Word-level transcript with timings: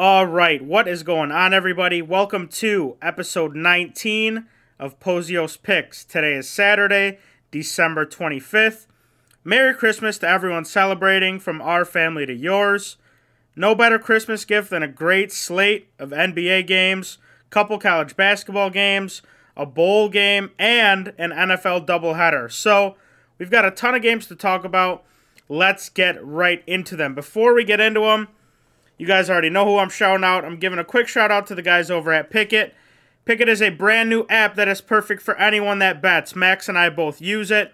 All 0.00 0.26
right, 0.28 0.62
what 0.62 0.86
is 0.86 1.02
going 1.02 1.32
on, 1.32 1.52
everybody? 1.52 2.02
Welcome 2.02 2.46
to 2.50 2.96
episode 3.02 3.56
19 3.56 4.46
of 4.78 5.00
Pozios 5.00 5.60
Picks. 5.60 6.04
Today 6.04 6.34
is 6.34 6.48
Saturday, 6.48 7.18
December 7.50 8.06
25th. 8.06 8.86
Merry 9.42 9.74
Christmas 9.74 10.16
to 10.18 10.28
everyone 10.28 10.64
celebrating 10.64 11.40
from 11.40 11.60
our 11.60 11.84
family 11.84 12.26
to 12.26 12.32
yours. 12.32 12.96
No 13.56 13.74
better 13.74 13.98
Christmas 13.98 14.44
gift 14.44 14.70
than 14.70 14.84
a 14.84 14.88
great 14.88 15.32
slate 15.32 15.88
of 15.98 16.10
NBA 16.10 16.68
games, 16.68 17.18
couple 17.50 17.76
college 17.80 18.14
basketball 18.14 18.70
games, 18.70 19.20
a 19.56 19.66
bowl 19.66 20.08
game, 20.08 20.52
and 20.60 21.12
an 21.18 21.32
NFL 21.32 21.88
doubleheader. 21.88 22.52
So, 22.52 22.94
we've 23.36 23.50
got 23.50 23.64
a 23.64 23.72
ton 23.72 23.96
of 23.96 24.02
games 24.02 24.28
to 24.28 24.36
talk 24.36 24.64
about. 24.64 25.02
Let's 25.48 25.88
get 25.88 26.24
right 26.24 26.62
into 26.68 26.94
them. 26.94 27.16
Before 27.16 27.52
we 27.52 27.64
get 27.64 27.80
into 27.80 28.02
them, 28.02 28.28
you 28.98 29.06
guys 29.06 29.30
already 29.30 29.48
know 29.48 29.64
who 29.64 29.78
I'm 29.78 29.88
shouting 29.88 30.24
out. 30.24 30.44
I'm 30.44 30.58
giving 30.58 30.78
a 30.78 30.84
quick 30.84 31.08
shout 31.08 31.30
out 31.30 31.46
to 31.46 31.54
the 31.54 31.62
guys 31.62 31.90
over 31.90 32.12
at 32.12 32.30
Pikkit. 32.30 32.72
Pikkit 33.24 33.48
is 33.48 33.62
a 33.62 33.70
brand 33.70 34.10
new 34.10 34.26
app 34.28 34.56
that 34.56 34.68
is 34.68 34.80
perfect 34.80 35.22
for 35.22 35.36
anyone 35.36 35.78
that 35.78 36.02
bets. 36.02 36.34
Max 36.34 36.68
and 36.68 36.76
I 36.76 36.90
both 36.90 37.20
use 37.20 37.50
it. 37.50 37.72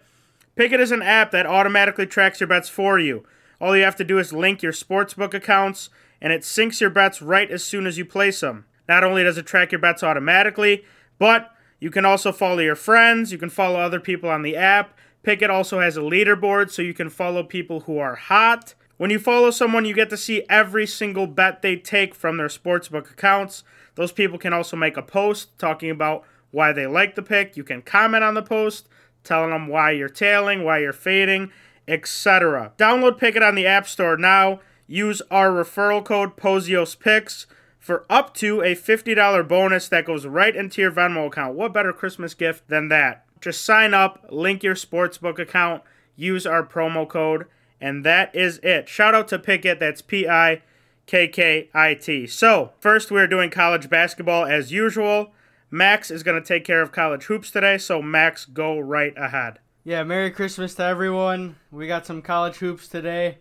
Pikkit 0.56 0.78
is 0.78 0.92
an 0.92 1.02
app 1.02 1.30
that 1.30 1.46
automatically 1.46 2.06
tracks 2.06 2.40
your 2.40 2.48
bets 2.48 2.68
for 2.68 2.98
you. 2.98 3.24
All 3.60 3.76
you 3.76 3.84
have 3.84 3.96
to 3.96 4.04
do 4.04 4.18
is 4.18 4.32
link 4.32 4.62
your 4.62 4.72
sportsbook 4.72 5.32
accounts, 5.32 5.88
and 6.20 6.32
it 6.32 6.42
syncs 6.42 6.80
your 6.80 6.90
bets 6.90 7.22
right 7.22 7.50
as 7.50 7.64
soon 7.64 7.86
as 7.86 7.98
you 7.98 8.04
place 8.04 8.40
them. 8.40 8.66
Not 8.88 9.04
only 9.04 9.24
does 9.24 9.38
it 9.38 9.46
track 9.46 9.72
your 9.72 9.78
bets 9.78 10.02
automatically, 10.02 10.84
but 11.18 11.50
you 11.80 11.90
can 11.90 12.04
also 12.04 12.32
follow 12.32 12.58
your 12.58 12.76
friends, 12.76 13.32
you 13.32 13.38
can 13.38 13.50
follow 13.50 13.80
other 13.80 14.00
people 14.00 14.28
on 14.28 14.42
the 14.42 14.56
app. 14.56 14.96
Pikkit 15.24 15.50
also 15.50 15.80
has 15.80 15.96
a 15.96 16.00
leaderboard 16.00 16.70
so 16.70 16.82
you 16.82 16.94
can 16.94 17.08
follow 17.10 17.42
people 17.42 17.80
who 17.80 17.98
are 17.98 18.14
hot. 18.14 18.74
When 18.96 19.10
you 19.10 19.18
follow 19.18 19.50
someone, 19.50 19.84
you 19.84 19.94
get 19.94 20.10
to 20.10 20.16
see 20.16 20.44
every 20.48 20.86
single 20.86 21.26
bet 21.26 21.62
they 21.62 21.76
take 21.76 22.14
from 22.14 22.36
their 22.36 22.48
sportsbook 22.48 23.10
accounts. 23.10 23.64
Those 23.96 24.12
people 24.12 24.38
can 24.38 24.52
also 24.52 24.76
make 24.76 24.96
a 24.96 25.02
post 25.02 25.58
talking 25.58 25.90
about 25.90 26.24
why 26.52 26.72
they 26.72 26.86
like 26.86 27.16
the 27.16 27.22
pick. 27.22 27.56
You 27.56 27.64
can 27.64 27.82
comment 27.82 28.22
on 28.22 28.34
the 28.34 28.42
post, 28.42 28.88
telling 29.24 29.50
them 29.50 29.66
why 29.66 29.90
you're 29.90 30.08
tailing, 30.08 30.62
why 30.62 30.78
you're 30.78 30.92
fading, 30.92 31.50
etc. 31.88 32.72
Download 32.78 33.18
Pikkit 33.18 33.46
on 33.46 33.56
the 33.56 33.66
App 33.66 33.88
Store 33.88 34.16
now. 34.16 34.60
Use 34.86 35.20
our 35.30 35.50
referral 35.50 36.04
code 36.04 36.36
POZIOSPICKS 36.36 37.46
for 37.80 38.06
up 38.08 38.32
to 38.34 38.60
a 38.60 38.76
$50 38.76 39.48
bonus 39.48 39.88
that 39.88 40.04
goes 40.04 40.24
right 40.24 40.54
into 40.54 40.80
your 40.80 40.92
Venmo 40.92 41.26
account. 41.26 41.56
What 41.56 41.74
better 41.74 41.92
Christmas 41.92 42.32
gift 42.34 42.68
than 42.68 42.88
that? 42.90 43.26
Just 43.40 43.64
sign 43.64 43.92
up, 43.92 44.24
link 44.30 44.62
your 44.62 44.74
sportsbook 44.74 45.38
account, 45.38 45.82
use 46.16 46.46
our 46.46 46.64
promo 46.64 47.08
code 47.08 47.46
and 47.84 48.02
that 48.02 48.34
is 48.34 48.58
it. 48.62 48.88
Shout 48.88 49.14
out 49.14 49.28
to 49.28 49.38
Pikkit. 49.38 49.78
That's 49.78 50.00
P 50.00 50.26
I 50.26 50.62
K 51.04 51.28
K 51.28 51.68
I 51.74 51.92
T. 51.92 52.26
So, 52.26 52.72
first, 52.80 53.10
we're 53.10 53.26
doing 53.26 53.50
college 53.50 53.90
basketball 53.90 54.46
as 54.46 54.72
usual. 54.72 55.34
Max 55.70 56.10
is 56.10 56.22
going 56.22 56.40
to 56.40 56.46
take 56.46 56.64
care 56.64 56.80
of 56.80 56.92
college 56.92 57.24
hoops 57.24 57.50
today. 57.50 57.76
So, 57.76 58.00
Max, 58.00 58.46
go 58.46 58.78
right 58.78 59.12
ahead. 59.18 59.58
Yeah, 59.84 60.02
Merry 60.02 60.30
Christmas 60.30 60.74
to 60.76 60.84
everyone. 60.84 61.56
We 61.70 61.86
got 61.86 62.06
some 62.06 62.22
college 62.22 62.56
hoops 62.56 62.88
today. 62.88 63.36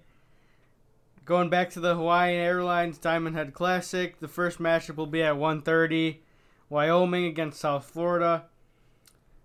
Going 1.24 1.50
back 1.50 1.70
to 1.70 1.80
the 1.80 1.96
Hawaiian 1.96 2.42
Airlines 2.42 2.98
Diamond 2.98 3.38
Head 3.38 3.54
Classic, 3.54 4.20
the 4.20 4.28
first 4.28 4.60
matchup 4.60 4.98
will 4.98 5.08
be 5.08 5.24
at 5.24 5.36
1:30. 5.36 6.18
Wyoming 6.70 7.24
against 7.24 7.62
South 7.62 7.86
Florida. 7.86 8.44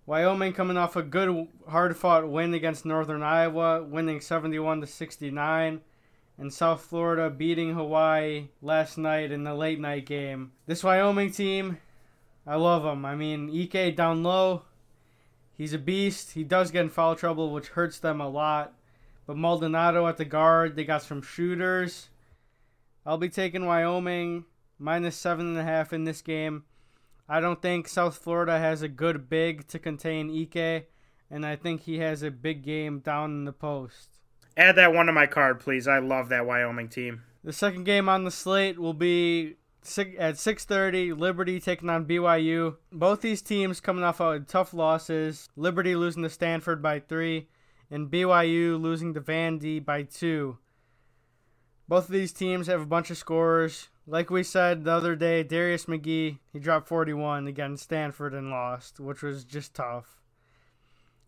Wyoming 0.08 0.54
coming 0.54 0.78
off 0.78 0.96
a 0.96 1.02
good, 1.02 1.48
hard-fought 1.68 2.30
win 2.30 2.54
against 2.54 2.86
Northern 2.86 3.22
Iowa, 3.22 3.82
winning 3.82 4.22
71 4.22 4.80
to 4.80 4.86
69, 4.86 5.82
and 6.38 6.50
South 6.50 6.80
Florida 6.80 7.28
beating 7.28 7.74
Hawaii 7.74 8.48
last 8.62 8.96
night 8.96 9.30
in 9.30 9.44
the 9.44 9.54
late 9.54 9.78
night 9.78 10.06
game. 10.06 10.52
This 10.64 10.82
Wyoming 10.82 11.30
team, 11.30 11.76
I 12.46 12.54
love 12.54 12.84
them. 12.84 13.04
I 13.04 13.16
mean, 13.16 13.50
Ike 13.50 13.94
down 13.96 14.22
low, 14.22 14.62
he's 15.58 15.74
a 15.74 15.78
beast. 15.78 16.32
He 16.32 16.42
does 16.42 16.70
get 16.70 16.84
in 16.84 16.88
foul 16.88 17.14
trouble, 17.14 17.52
which 17.52 17.68
hurts 17.68 17.98
them 17.98 18.18
a 18.18 18.30
lot. 18.30 18.72
But 19.26 19.36
Maldonado 19.36 20.06
at 20.06 20.16
the 20.16 20.24
guard, 20.24 20.74
they 20.74 20.84
got 20.84 21.02
some 21.02 21.20
shooters. 21.20 22.08
I'll 23.04 23.18
be 23.18 23.28
taking 23.28 23.66
Wyoming 23.66 24.46
minus 24.78 25.16
seven 25.16 25.48
and 25.48 25.58
a 25.58 25.64
half 25.64 25.92
in 25.92 26.04
this 26.04 26.22
game. 26.22 26.64
I 27.28 27.40
don't 27.40 27.60
think 27.60 27.88
South 27.88 28.16
Florida 28.16 28.58
has 28.58 28.80
a 28.80 28.88
good 28.88 29.28
big 29.28 29.68
to 29.68 29.78
contain 29.78 30.30
Ike, 30.30 30.88
and 31.30 31.44
I 31.44 31.56
think 31.56 31.82
he 31.82 31.98
has 31.98 32.22
a 32.22 32.30
big 32.30 32.62
game 32.62 33.00
down 33.00 33.32
in 33.32 33.44
the 33.44 33.52
post. 33.52 34.18
Add 34.56 34.76
that 34.76 34.94
one 34.94 35.06
to 35.06 35.12
my 35.12 35.26
card, 35.26 35.60
please. 35.60 35.86
I 35.86 35.98
love 35.98 36.30
that 36.30 36.46
Wyoming 36.46 36.88
team. 36.88 37.22
The 37.44 37.52
second 37.52 37.84
game 37.84 38.08
on 38.08 38.24
the 38.24 38.30
slate 38.30 38.78
will 38.78 38.94
be 38.94 39.56
at 40.18 40.38
6:30. 40.38 41.12
Liberty 41.12 41.60
taking 41.60 41.90
on 41.90 42.06
BYU. 42.06 42.76
Both 42.90 43.20
these 43.20 43.42
teams 43.42 43.80
coming 43.80 44.04
off 44.04 44.20
of 44.20 44.46
tough 44.46 44.72
losses. 44.72 45.48
Liberty 45.54 45.94
losing 45.94 46.22
to 46.22 46.30
Stanford 46.30 46.82
by 46.82 46.98
three, 46.98 47.48
and 47.90 48.10
BYU 48.10 48.80
losing 48.80 49.14
to 49.14 49.20
Vandy 49.20 49.84
by 49.84 50.02
two. 50.02 50.58
Both 51.86 52.06
of 52.06 52.12
these 52.12 52.32
teams 52.32 52.66
have 52.66 52.82
a 52.82 52.86
bunch 52.86 53.10
of 53.10 53.16
scorers 53.16 53.88
like 54.08 54.30
we 54.30 54.42
said 54.42 54.84
the 54.84 54.92
other 54.92 55.14
day, 55.14 55.42
Darius 55.42 55.84
McGhee, 55.84 56.38
he 56.52 56.58
dropped 56.58 56.88
41 56.88 57.46
against 57.46 57.84
Stanford 57.84 58.32
and 58.32 58.50
lost, 58.50 58.98
which 58.98 59.22
was 59.22 59.44
just 59.44 59.74
tough. 59.74 60.22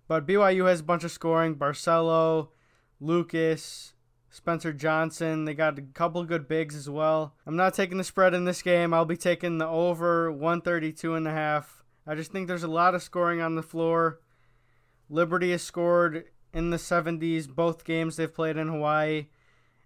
But 0.09 0.27
BYU 0.27 0.67
has 0.67 0.81
a 0.81 0.85
bunch 0.85 1.05
of 1.05 1.13
scoring. 1.13 1.55
Barcello, 1.55 2.51
Lucas, 2.99 3.93
Spencer 4.31 4.73
Johnson. 4.73 5.45
They 5.45 5.55
got 5.55 5.79
a 5.79 5.83
couple 5.83 6.25
good 6.25 6.49
bigs 6.49 6.75
as 6.75 6.89
well. 6.89 7.35
I'm 7.47 7.57
not 7.57 7.75
taking 7.75 7.99
the 7.99 8.05
spread 8.05 8.33
in 8.33 8.47
this 8.47 8.63
game. 8.63 8.95
I'll 8.95 9.05
be 9.05 9.17
taking 9.17 9.59
the 9.59 9.69
over 9.69 10.33
132 10.33 11.15
and 11.15 11.29
a 11.29 11.33
half. 11.33 11.85
I 12.07 12.15
just 12.15 12.33
think 12.33 12.49
there's 12.49 12.65
a 12.65 12.69
lot 12.69 12.95
of 12.95 13.03
scoring 13.03 13.43
on 13.43 13.57
the 13.57 13.63
floor. 13.63 14.21
Liberty 15.11 15.51
has 15.51 15.63
scored 15.63 16.25
in 16.53 16.71
the 16.71 16.79
70s 16.79 17.47
both 17.47 17.85
games 17.85 18.17
they've 18.17 18.35
played 18.35 18.57
in 18.57 18.69
Hawaii 18.69 19.27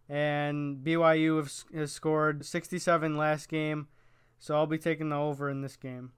and 0.08 0.78
BYU 0.84 1.36
have, 1.36 1.52
has 1.74 1.92
scored 1.92 2.44
67 2.44 3.16
last 3.16 3.48
game, 3.48 3.88
so 4.38 4.54
I'll 4.54 4.66
be 4.66 4.78
taking 4.78 5.08
the 5.08 5.16
over 5.16 5.48
in 5.48 5.62
this 5.62 5.76
game. 5.76 6.12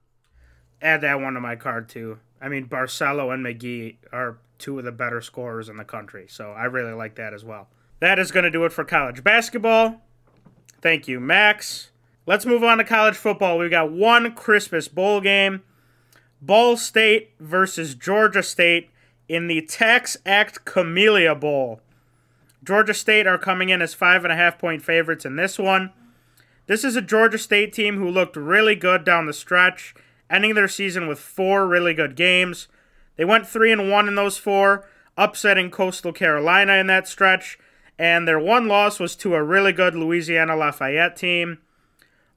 Add 0.81 1.01
that 1.01 1.19
one 1.19 1.33
to 1.33 1.41
my 1.41 1.55
card 1.55 1.89
too. 1.89 2.19
I 2.41 2.49
mean, 2.49 2.65
Barcello 2.65 3.31
and 3.31 3.45
McGhee 3.45 3.97
are 4.11 4.37
two 4.57 4.77
of 4.77 4.85
the 4.85 4.91
better 4.91 5.21
scorers 5.21 5.69
in 5.69 5.77
the 5.77 5.83
country, 5.83 6.27
so 6.29 6.51
I 6.51 6.65
really 6.65 6.93
like 6.93 7.15
that 7.15 7.33
as 7.33 7.43
well. 7.43 7.67
That 7.99 8.19
is 8.19 8.31
going 8.31 8.43
to 8.43 8.51
do 8.51 8.65
it 8.65 8.73
for 8.73 8.83
college 8.83 9.23
basketball. 9.23 10.01
Thank 10.81 11.07
you, 11.07 11.19
Max. 11.19 11.89
Let's 12.27 12.45
move 12.45 12.63
on 12.63 12.77
to 12.77 12.83
college 12.83 13.15
football. 13.15 13.57
We've 13.57 13.71
got 13.71 13.91
one 13.91 14.35
Christmas 14.35 14.87
bowl 14.87 15.21
game 15.21 15.63
Ball 16.41 16.77
State 16.77 17.31
versus 17.39 17.95
Georgia 17.95 18.43
State 18.43 18.89
in 19.27 19.47
the 19.47 19.61
Tax 19.61 20.17
Act 20.25 20.65
Camellia 20.65 21.33
Bowl. 21.33 21.81
Georgia 22.63 22.93
State 22.93 23.27
are 23.27 23.37
coming 23.37 23.69
in 23.69 23.81
as 23.81 23.93
five 23.93 24.23
and 24.23 24.33
a 24.33 24.35
half 24.35 24.57
point 24.57 24.81
favorites 24.81 25.25
in 25.25 25.35
this 25.35 25.57
one. 25.59 25.91
This 26.65 26.83
is 26.83 26.95
a 26.95 27.01
Georgia 27.01 27.37
State 27.37 27.71
team 27.71 27.97
who 27.97 28.09
looked 28.09 28.35
really 28.35 28.75
good 28.75 29.05
down 29.05 29.25
the 29.25 29.33
stretch, 29.33 29.95
ending 30.29 30.53
their 30.53 30.67
season 30.67 31.07
with 31.07 31.19
four 31.19 31.67
really 31.67 31.93
good 31.93 32.15
games. 32.15 32.67
They 33.15 33.25
went 33.25 33.47
three 33.47 33.71
and 33.71 33.89
one 33.89 34.07
in 34.07 34.15
those 34.15 34.37
four, 34.37 34.85
upsetting 35.15 35.71
Coastal 35.71 36.13
Carolina 36.13 36.73
in 36.73 36.87
that 36.87 37.07
stretch, 37.07 37.57
and 37.97 38.27
their 38.27 38.39
one 38.39 38.67
loss 38.67 38.99
was 38.99 39.15
to 39.17 39.35
a 39.35 39.43
really 39.43 39.71
good 39.71 39.95
Louisiana 39.95 40.55
Lafayette 40.55 41.15
team. 41.15 41.59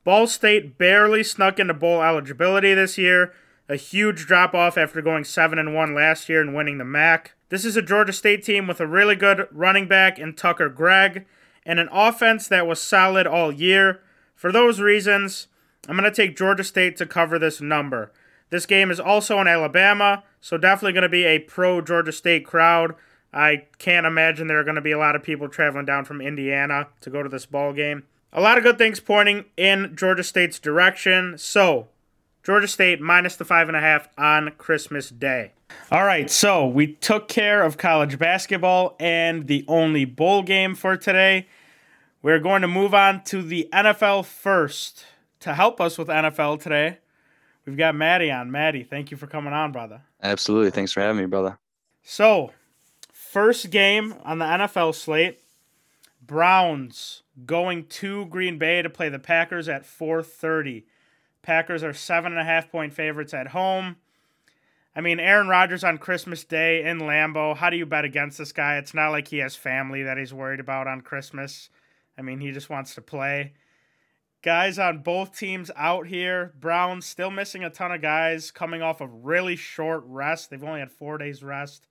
Ball 0.05 0.27
State 0.27 0.79
barely 0.79 1.23
snuck 1.23 1.59
into 1.59 1.75
bowl 1.75 2.03
eligibility 2.03 2.73
this 2.73 2.97
year, 2.97 3.35
a 3.69 3.77
huge 3.77 4.27
drop 4.27 4.55
off 4.55 4.79
after 4.79 5.03
going 5.03 5.25
7 5.25 5.59
and 5.59 5.75
1 5.75 5.95
last 5.95 6.29
year 6.29 6.41
and 6.41 6.55
winning 6.55 6.79
the 6.79 6.85
MAC. 6.85 7.35
This 7.51 7.65
is 7.65 7.77
a 7.77 7.83
Georgia 7.83 8.13
State 8.13 8.45
team 8.45 8.69
with 8.69 8.81
a 8.81 8.87
really 8.87 9.17
good 9.17 9.49
running 9.51 9.89
back 9.89 10.21
in 10.21 10.35
Tucker 10.35 10.69
Gregg 10.69 11.27
and 11.67 11.81
an 11.81 11.89
offense 11.91 12.47
that 12.47 12.65
was 12.65 12.81
solid 12.81 13.27
all 13.27 13.51
year. 13.51 14.01
For 14.37 14.53
those 14.53 14.81
reasons, 14.81 15.49
I'm 15.89 15.97
going 15.97 16.09
to 16.09 16.15
take 16.15 16.37
Georgia 16.37 16.63
State 16.63 16.97
to 16.99 17.07
cover 17.07 17.41
this 17.41 17.61
number. 17.61 18.13
This 18.51 18.67
game 18.67 18.89
is 18.89 19.01
also 19.01 19.41
in 19.41 19.49
Alabama, 19.49 20.23
so 20.41 20.59
definitely 20.59 20.93
going 20.93 21.03
to 21.03 21.09
be 21.09 21.25
a 21.25 21.41
pro 21.41 21.81
Georgia 21.81 22.13
State 22.13 22.47
crowd. 22.47 22.95
I 23.33 23.65
can't 23.79 24.07
imagine 24.07 24.47
there 24.47 24.61
are 24.61 24.65
going 24.65 24.77
to 24.77 24.81
be 24.81 24.93
a 24.93 24.99
lot 24.99 25.17
of 25.17 25.25
people 25.25 25.49
traveling 25.49 25.87
down 25.87 26.05
from 26.05 26.21
Indiana 26.21 26.87
to 27.01 27.11
go 27.11 27.21
to 27.21 27.29
this 27.29 27.47
ball 27.47 27.73
game. 27.73 28.05
A 28.33 28.41
lot 28.41 28.59
of 28.59 28.65
good 28.65 28.79
things 28.79 29.01
pointing 29.01 29.47
in 29.57 29.97
Georgia 29.97 30.23
State's 30.23 30.61
direction. 30.61 31.37
So, 31.37 31.89
Georgia 32.43 32.69
State 32.69 33.01
minus 33.01 33.37
the 33.37 33.45
five 33.45 33.69
and 33.69 33.77
a 33.77 33.81
half 33.81 34.09
on 34.17 34.53
Christmas 34.59 35.11
Day. 35.11 35.53
All 35.91 36.05
right, 36.05 36.31
so 36.31 36.67
we 36.67 36.95
took 36.95 37.29
care 37.29 37.63
of 37.63 37.77
college 37.77 38.19
basketball 38.19 38.97
and 38.99 39.47
the 39.47 39.65
only 39.69 40.05
bowl 40.05 40.43
game 40.43 40.75
for 40.75 40.97
today. 40.97 41.47
We're 42.23 42.39
going 42.39 42.63
to 42.63 42.69
move 42.69 42.95
on 42.95 43.23
to 43.25 43.43
the 43.43 43.69
NFL 43.73 44.25
first. 44.25 45.05
To 45.41 45.55
help 45.55 45.81
us 45.81 45.97
with 45.97 46.09
NFL 46.09 46.61
today, 46.61 46.99
we've 47.65 47.77
got 47.77 47.95
Maddie 47.95 48.31
on. 48.31 48.51
Maddie, 48.51 48.85
thank 48.85 49.11
you 49.11 49.17
for 49.17 49.27
coming 49.27 49.55
on, 49.55 49.73
brother. 49.73 50.03
Absolutely. 50.23 50.71
Thanks 50.71 50.93
for 50.93 51.01
having 51.01 51.17
me, 51.17 51.27
brother. 51.27 51.59
So, 52.03 52.53
first 53.11 53.71
game 53.71 54.17
on 54.23 54.39
the 54.39 54.45
NFL 54.45 54.95
slate 54.95 55.41
Browns 56.31 57.23
going 57.47 57.87
to 57.87 58.27
Green 58.27 58.59
Bay 58.59 58.83
to 58.83 58.91
play 58.91 59.09
the 59.09 59.19
Packers 59.19 59.69
at 59.69 59.85
4:30. 59.85 60.85
Packers 61.43 61.83
are 61.83 61.93
seven 61.93 62.33
and 62.33 62.41
a 62.41 62.45
half 62.45 62.71
point 62.71 62.93
favorites 62.93 63.35
at 63.35 63.49
home. 63.49 63.97
I 64.95 65.01
mean, 65.01 65.21
Aaron 65.21 65.49
Rodgers 65.49 65.85
on 65.85 65.99
Christmas 65.99 66.45
Day 66.45 66.85
in 66.85 66.99
Lambeau. 66.99 67.57
How 67.57 67.71
do 67.71 67.77
you 67.77 67.87
bet 67.87 68.05
against 68.05 68.39
this 68.39 68.53
guy? 68.53 68.77
It's 68.77 68.95
not 68.95 69.11
like 69.11 69.29
he 69.29 69.39
has 69.39 69.55
family 69.55 70.03
that 70.03 70.19
he's 70.19 70.35
worried 70.35 70.61
about 70.61 70.89
on 70.89 71.01
Christmas. 71.01 71.71
I 72.19 72.23
mean, 72.23 72.41
he 72.41 72.51
just 72.51 72.69
wants 72.69 72.95
to 72.97 73.01
play. 73.01 73.53
Guys 74.43 74.79
on 74.79 75.03
both 75.03 75.37
teams 75.39 75.71
out 75.77 76.07
here. 76.07 76.55
Browns 76.59 77.07
still 77.07 77.31
missing 77.31 77.63
a 77.63 77.71
ton 77.71 77.93
of 77.93 78.03
guys 78.03 78.51
coming 78.51 78.83
off 78.83 79.01
a 79.01 79.07
really 79.07 79.55
short 79.55 80.03
rest. 80.07 80.51
They've 80.51 80.65
only 80.65 80.81
had 80.81 80.91
four 80.91 81.19
days 81.19 81.43
rest. 81.43 81.87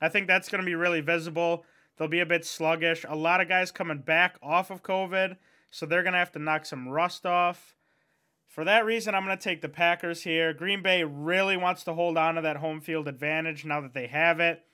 I 0.00 0.08
think 0.08 0.26
that's 0.26 0.48
going 0.48 0.62
to 0.62 0.66
be 0.66 0.74
really 0.74 1.00
visible. 1.00 1.64
They'll 1.96 2.08
be 2.08 2.20
a 2.20 2.26
bit 2.26 2.46
sluggish. 2.46 3.04
A 3.08 3.16
lot 3.16 3.40
of 3.40 3.48
guys 3.48 3.70
coming 3.70 3.98
back 3.98 4.38
off 4.42 4.70
of 4.70 4.82
COVID, 4.82 5.36
so 5.70 5.84
they're 5.84 6.02
going 6.02 6.14
to 6.14 6.18
have 6.18 6.32
to 6.32 6.38
knock 6.38 6.64
some 6.64 6.88
rust 6.88 7.26
off. 7.26 7.74
For 8.50 8.64
that 8.64 8.84
reason, 8.84 9.14
I'm 9.14 9.24
going 9.24 9.38
to 9.38 9.42
take 9.42 9.62
the 9.62 9.68
Packers 9.68 10.24
here. 10.24 10.52
Green 10.52 10.82
Bay 10.82 11.04
really 11.04 11.56
wants 11.56 11.84
to 11.84 11.94
hold 11.94 12.18
on 12.18 12.34
to 12.34 12.40
that 12.40 12.56
home 12.56 12.80
field 12.80 13.06
advantage 13.06 13.64
now 13.64 13.80
that 13.80 13.94
they 13.94 14.08
have 14.08 14.40
it. 14.40 14.64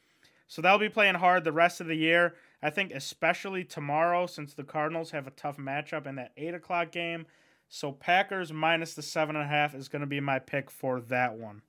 So 0.49 0.63
they'll 0.63 0.79
be 0.79 0.89
playing 0.89 1.17
hard 1.17 1.45
the 1.45 1.53
rest 1.53 1.83
of 1.83 1.87
the 1.87 1.95
year. 1.95 2.37
I 2.63 2.71
think, 2.71 2.91
especially 2.93 3.65
tomorrow, 3.65 4.27
since 4.27 4.55
the 4.55 4.65
Cardinals 4.65 5.11
have 5.11 5.27
a 5.27 5.33
tough 5.33 5.59
matchup 5.59 6.07
in 6.07 6.15
that 6.17 6.33
8 6.39 6.55
o'clock 6.55 6.91
game. 6.91 7.27
So 7.69 7.93
Packers 7.93 8.51
minus 8.51 8.95
the 8.95 9.03
7.5 9.03 9.75
is 9.75 9.89
going 9.89 10.01
to 10.01 10.07
be 10.07 10.21
my 10.21 10.39
pick 10.39 10.71
for 10.71 11.03
that 11.03 11.35
one. 11.37 11.61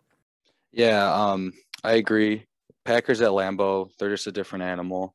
Yeah, 0.72 1.14
um, 1.14 1.52
I 1.84 1.96
agree. 1.96 2.46
Packers 2.86 3.20
at 3.20 3.32
Lambeau, 3.32 3.90
they're 4.00 4.12
just 4.12 4.28
a 4.28 4.32
different 4.32 4.64
animal. 4.64 5.14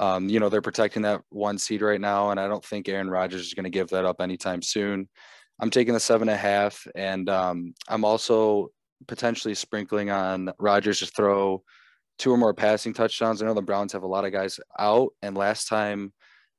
Um, 0.00 0.28
you 0.28 0.40
know, 0.40 0.48
they're 0.48 0.60
protecting 0.60 1.02
that 1.02 1.22
one 1.28 1.56
seed 1.56 1.82
right 1.82 2.00
now, 2.00 2.30
and 2.30 2.40
I 2.40 2.48
don't 2.48 2.64
think 2.64 2.88
Aaron 2.88 3.10
Rodgers 3.10 3.42
is 3.42 3.54
going 3.54 3.64
to 3.64 3.70
give 3.70 3.90
that 3.90 4.04
up 4.04 4.20
anytime 4.20 4.60
soon. 4.60 5.08
I'm 5.60 5.70
taking 5.70 5.94
the 5.94 6.00
seven 6.00 6.28
and 6.28 6.34
a 6.34 6.38
half, 6.38 6.86
and 6.94 7.28
um, 7.28 7.74
I'm 7.88 8.04
also 8.04 8.70
potentially 9.06 9.54
sprinkling 9.54 10.10
on 10.10 10.52
Rodgers 10.58 11.00
to 11.00 11.06
throw 11.06 11.62
two 12.18 12.32
or 12.32 12.36
more 12.36 12.54
passing 12.54 12.92
touchdowns. 12.92 13.42
I 13.42 13.46
know 13.46 13.54
the 13.54 13.62
Browns 13.62 13.92
have 13.92 14.02
a 14.02 14.08
lot 14.08 14.24
of 14.24 14.32
guys 14.32 14.58
out, 14.78 15.12
and 15.22 15.36
last 15.36 15.68
time 15.68 16.12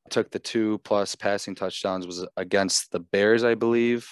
I 0.05 0.09
took 0.09 0.31
the 0.31 0.39
two 0.39 0.79
plus 0.79 1.15
passing 1.15 1.55
touchdowns 1.55 2.05
was 2.05 2.25
against 2.37 2.91
the 2.91 2.99
Bears, 2.99 3.43
I 3.43 3.55
believe. 3.55 4.07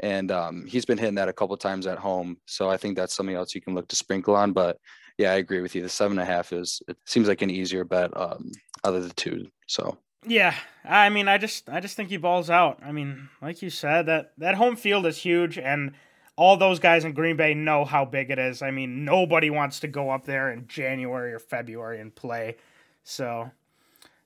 And 0.00 0.30
um, 0.32 0.66
he's 0.66 0.84
been 0.84 0.98
hitting 0.98 1.14
that 1.16 1.28
a 1.28 1.32
couple 1.32 1.56
times 1.56 1.86
at 1.86 1.98
home. 1.98 2.38
So 2.46 2.68
I 2.68 2.76
think 2.76 2.96
that's 2.96 3.14
something 3.14 3.36
else 3.36 3.54
you 3.54 3.60
can 3.60 3.74
look 3.74 3.88
to 3.88 3.96
sprinkle 3.96 4.34
on. 4.34 4.52
But 4.52 4.78
yeah, 5.18 5.30
I 5.30 5.36
agree 5.36 5.60
with 5.60 5.74
you. 5.74 5.82
The 5.82 5.88
seven 5.88 6.18
and 6.18 6.28
a 6.28 6.32
half 6.32 6.52
is 6.52 6.82
it 6.88 6.96
seems 7.06 7.28
like 7.28 7.42
an 7.42 7.50
easier 7.50 7.84
bet 7.84 8.14
um, 8.16 8.50
other 8.82 9.00
than 9.00 9.12
two. 9.16 9.46
So 9.68 9.96
yeah, 10.26 10.54
I 10.84 11.08
mean, 11.08 11.28
I 11.28 11.38
just 11.38 11.68
I 11.68 11.80
just 11.80 11.96
think 11.96 12.08
he 12.08 12.16
balls 12.16 12.50
out. 12.50 12.78
I 12.82 12.92
mean, 12.92 13.28
like 13.42 13.62
you 13.62 13.70
said, 13.70 14.06
that 14.06 14.32
that 14.38 14.56
home 14.56 14.76
field 14.76 15.06
is 15.06 15.18
huge, 15.18 15.58
and 15.58 15.92
all 16.36 16.56
those 16.56 16.78
guys 16.78 17.04
in 17.04 17.12
Green 17.12 17.36
Bay 17.36 17.54
know 17.54 17.84
how 17.84 18.04
big 18.04 18.30
it 18.30 18.38
is. 18.38 18.62
I 18.62 18.70
mean, 18.70 19.04
nobody 19.04 19.50
wants 19.50 19.80
to 19.80 19.88
go 19.88 20.10
up 20.10 20.24
there 20.24 20.50
in 20.50 20.66
January 20.66 21.32
or 21.32 21.38
February 21.38 22.00
and 22.00 22.14
play. 22.14 22.56
So, 23.04 23.50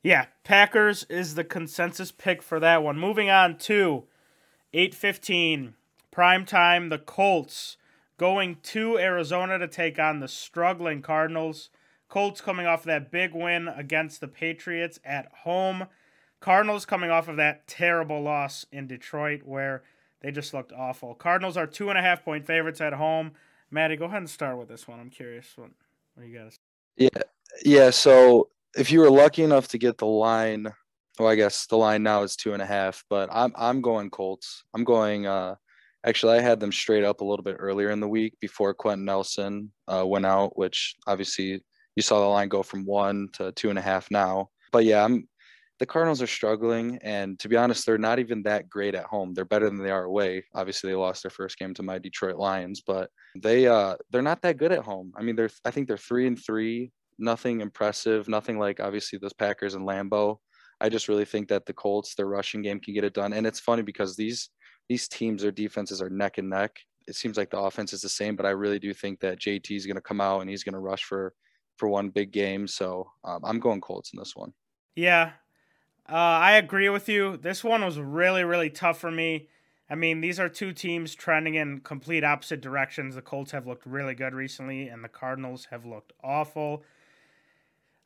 yeah, 0.03 0.27
Packers 0.45 1.05
is 1.05 1.35
the 1.35 1.45
consensus 1.45 2.13
pick 2.13 2.43
for 2.43 2.59
that 2.61 2.83
one. 2.83 2.99
Moving 2.99 3.29
on 3.29 3.59
to 3.59 4.05
8:15 4.73 5.75
prime 6.11 6.45
time, 6.45 6.89
the 6.89 6.99
Colts 6.99 7.77
going 8.17 8.57
to 8.63 8.99
Arizona 8.99 9.59
to 9.59 9.69
take 9.69 9.99
on 9.99 10.21
the 10.21 10.29
struggling 10.29 11.03
Cardinals. 11.03 11.71
Colts 12.09 12.41
coming 12.41 12.67
off 12.67 12.81
of 12.81 12.87
that 12.87 13.11
big 13.11 13.35
win 13.35 13.69
against 13.69 14.21
the 14.21 14.29
Patriots 14.29 14.99
at 15.05 15.29
home. 15.43 15.87
Cardinals 16.41 16.87
coming 16.87 17.11
off 17.11 17.29
of 17.29 17.37
that 17.37 17.67
terrible 17.67 18.23
loss 18.23 18.65
in 18.73 18.87
Detroit 18.87 19.43
where 19.45 19.83
they 20.23 20.31
just 20.31 20.55
looked 20.55 20.73
awful. 20.73 21.15
Cardinals 21.15 21.57
are 21.57 21.67
two 21.67 21.91
and 21.91 21.99
a 21.99 22.03
half 22.03 22.25
point 22.25 22.47
favorites 22.47 22.81
at 22.81 22.95
home. 22.95 23.33
Maddie, 23.71 23.97
go 23.97 24.07
ahead 24.07 24.19
and 24.19 24.31
start 24.31 24.59
with 24.59 24.69
this 24.69 24.89
one. 24.89 25.01
I'm 25.01 25.11
curious 25.11 25.47
what 25.57 25.71
what 26.15 26.27
you 26.27 26.39
guys. 26.39 26.57
Yeah, 26.97 27.09
yeah. 27.65 27.91
So 27.91 28.49
if 28.77 28.91
you 28.91 29.01
were 29.01 29.11
lucky 29.11 29.43
enough 29.43 29.69
to 29.69 29.79
get 29.79 29.99
the 29.99 30.07
line, 30.07 30.73
well, 31.19 31.29
I 31.29 31.35
guess 31.35 31.67
the 31.67 31.77
line 31.77 32.03
now 32.03 32.23
is 32.23 32.37
two 32.37 32.55
and 32.55 32.63
a 32.63 32.67
half, 32.67 33.05
but 33.11 33.29
I'm 33.33 33.53
I'm 33.55 33.83
going 33.83 34.11
Colts. 34.11 34.65
I'm 34.75 34.85
going 34.85 35.27
uh 35.27 35.57
Actually, 36.05 36.39
I 36.39 36.41
had 36.41 36.61
them 36.61 36.71
straight 36.71 37.05
up 37.05 37.21
a 37.21 37.25
little 37.25 37.43
bit 37.43 37.57
earlier 37.59 37.91
in 37.91 38.01
the 38.01 38.09
week 38.09 38.39
before 38.41 38.73
Quenton 38.73 39.05
Nelson 39.05 39.73
uh, 39.89 40.05
went 40.07 40.27
out, 40.27 40.57
which 40.57 40.95
obviously 41.09 41.63
you 41.99 42.03
saw 42.03 42.21
the 42.21 42.27
line 42.27 42.49
go 42.49 42.63
from 42.63 42.85
one 42.85 43.29
to 43.33 43.51
two 43.51 43.71
and 43.71 43.79
a 43.79 43.83
half 43.83 44.09
now. 44.09 44.51
But 44.71 44.85
yeah, 44.85 45.05
I'm 45.05 45.27
the 45.81 45.87
Cardinals 45.87 46.23
are 46.23 46.29
struggling, 46.29 46.97
and 47.03 47.37
to 47.41 47.49
be 47.49 47.57
honest, 47.57 47.85
they're 47.85 47.99
not 47.99 48.21
even 48.21 48.45
that 48.45 48.71
great 48.71 48.95
at 48.95 49.07
home. 49.07 49.35
They're 49.35 49.45
better 49.45 49.67
than 49.67 49.83
they 49.83 49.91
are 49.91 50.05
away. 50.05 50.45
Obviously, 50.55 50.91
they 50.91 50.97
lost 50.97 51.25
their 51.25 51.31
first 51.31 51.59
game 51.59 51.75
to 51.75 51.83
my 51.83 51.99
Detroit 51.99 52.37
Lions, 52.37 52.83
but 52.87 53.11
they 53.35 53.67
uh 53.67 53.97
they're 54.11 54.23
not 54.23 54.43
that 54.43 54.59
good 54.59 54.71
at 54.71 54.85
home. 54.85 55.13
I 55.17 55.23
mean, 55.23 55.35
they're 55.35 55.51
I 55.65 55.73
think 55.73 55.89
they're 55.89 55.97
three 55.97 56.29
and 56.29 56.39
three, 56.39 56.93
nothing 57.19 57.63
impressive, 57.63 58.29
nothing 58.29 58.61
like 58.61 58.79
obviously 58.79 59.19
those 59.19 59.33
Packers 59.33 59.75
and 59.75 59.85
Lambeau. 59.85 60.37
I 60.81 60.89
just 60.89 61.09
really 61.09 61.25
think 61.25 61.49
that 61.49 61.67
the 61.67 61.73
Colts, 61.73 62.15
their 62.15 62.27
rushing 62.27 62.63
game 62.63 62.79
can 62.79 62.95
get 62.95 63.03
it 63.03 63.13
done. 63.13 63.33
And 63.33 63.45
it's 63.45 63.59
funny 63.59 63.83
because 63.83 64.15
these 64.15 64.51
these 64.89 65.09
teams, 65.09 65.43
their 65.43 65.51
defenses 65.51 66.01
are 66.01 66.11
neck 66.11 66.39
and 66.39 66.49
neck. 66.49 66.77
It 67.09 67.17
seems 67.17 67.37
like 67.37 67.51
the 67.51 67.59
offense 67.59 67.93
is 67.93 68.03
the 68.03 68.09
same, 68.09 68.37
but 68.37 68.47
I 68.47 68.51
really 68.51 68.79
do 68.79 68.95
think 68.95 69.19
that 69.19 69.41
JT 69.41 69.77
is 69.77 69.87
going 69.87 69.97
to 69.97 70.09
come 70.11 70.21
out 70.21 70.43
and 70.43 70.49
he's 70.49 70.63
going 70.63 70.75
to 70.75 70.79
rush 70.79 71.03
for 71.03 71.35
for 71.79 71.89
one 71.89 72.11
big 72.11 72.33
game. 72.33 72.67
So 72.67 73.11
um, 73.25 73.41
I'm 73.45 73.61
going 73.61 73.81
Colts 73.81 74.13
in 74.13 74.19
this 74.19 74.37
one. 74.37 74.53
Yeah, 74.95 75.33
uh, 76.09 76.13
I 76.13 76.53
agree 76.53 76.89
with 76.89 77.09
you. 77.09 77.37
This 77.37 77.65
one 77.65 77.85
was 77.85 77.99
really 77.99 78.45
really 78.45 78.71
tough 78.71 78.99
for 78.99 79.11
me. 79.11 79.49
I 79.91 79.95
mean, 79.95 80.21
these 80.21 80.39
are 80.39 80.51
two 80.51 80.73
teams 80.73 81.15
trending 81.15 81.55
in 81.55 81.81
complete 81.81 82.23
opposite 82.23 82.61
directions. 82.61 83.15
The 83.15 83.23
Colts 83.23 83.53
have 83.53 83.67
looked 83.67 83.87
really 83.87 84.15
good 84.15 84.35
recently, 84.35 84.89
and 84.89 85.03
the 85.03 85.09
Cardinals 85.09 85.69
have 85.71 85.87
looked 85.87 86.13
awful. 86.23 86.85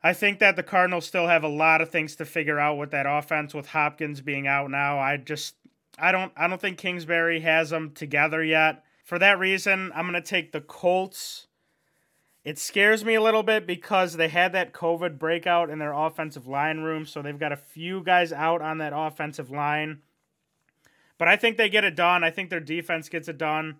I 0.01 0.13
think 0.13 0.39
that 0.39 0.55
the 0.55 0.63
Cardinals 0.63 1.05
still 1.05 1.27
have 1.27 1.43
a 1.43 1.49
lot 1.49 1.81
of 1.81 1.89
things 1.89 2.15
to 2.17 2.25
figure 2.25 2.59
out 2.59 2.77
with 2.77 2.91
that 2.91 3.05
offense 3.05 3.53
with 3.53 3.67
Hopkins 3.67 4.21
being 4.21 4.47
out 4.47 4.69
now. 4.69 4.99
I 4.99 5.17
just 5.17 5.55
I 5.97 6.11
don't 6.11 6.31
I 6.35 6.47
don't 6.47 6.59
think 6.59 6.77
Kingsbury 6.77 7.39
has 7.41 7.69
them 7.69 7.91
together 7.91 8.43
yet. 8.43 8.83
For 9.03 9.19
that 9.19 9.39
reason, 9.39 9.91
I'm 9.93 10.09
going 10.09 10.21
to 10.21 10.27
take 10.27 10.51
the 10.51 10.61
Colts. 10.61 11.47
It 12.43 12.59
scares 12.59 13.05
me 13.05 13.15
a 13.15 13.21
little 13.21 13.43
bit 13.43 13.65
because 13.65 14.13
they 14.13 14.27
had 14.27 14.51
that 14.51 14.73
COVID 14.73 15.17
breakout 15.17 15.69
in 15.69 15.79
their 15.79 15.93
offensive 15.93 16.45
line 16.45 16.79
room, 16.79 17.05
so 17.05 17.21
they've 17.21 17.39
got 17.39 17.53
a 17.53 17.57
few 17.57 18.03
guys 18.03 18.33
out 18.33 18.61
on 18.61 18.79
that 18.79 18.91
offensive 18.93 19.49
line. 19.49 20.01
But 21.17 21.29
I 21.29 21.37
think 21.37 21.55
they 21.55 21.69
get 21.69 21.85
it 21.85 21.95
done. 21.95 22.23
I 22.23 22.31
think 22.31 22.49
their 22.49 22.59
defense 22.59 23.07
gets 23.07 23.29
it 23.29 23.37
done. 23.37 23.77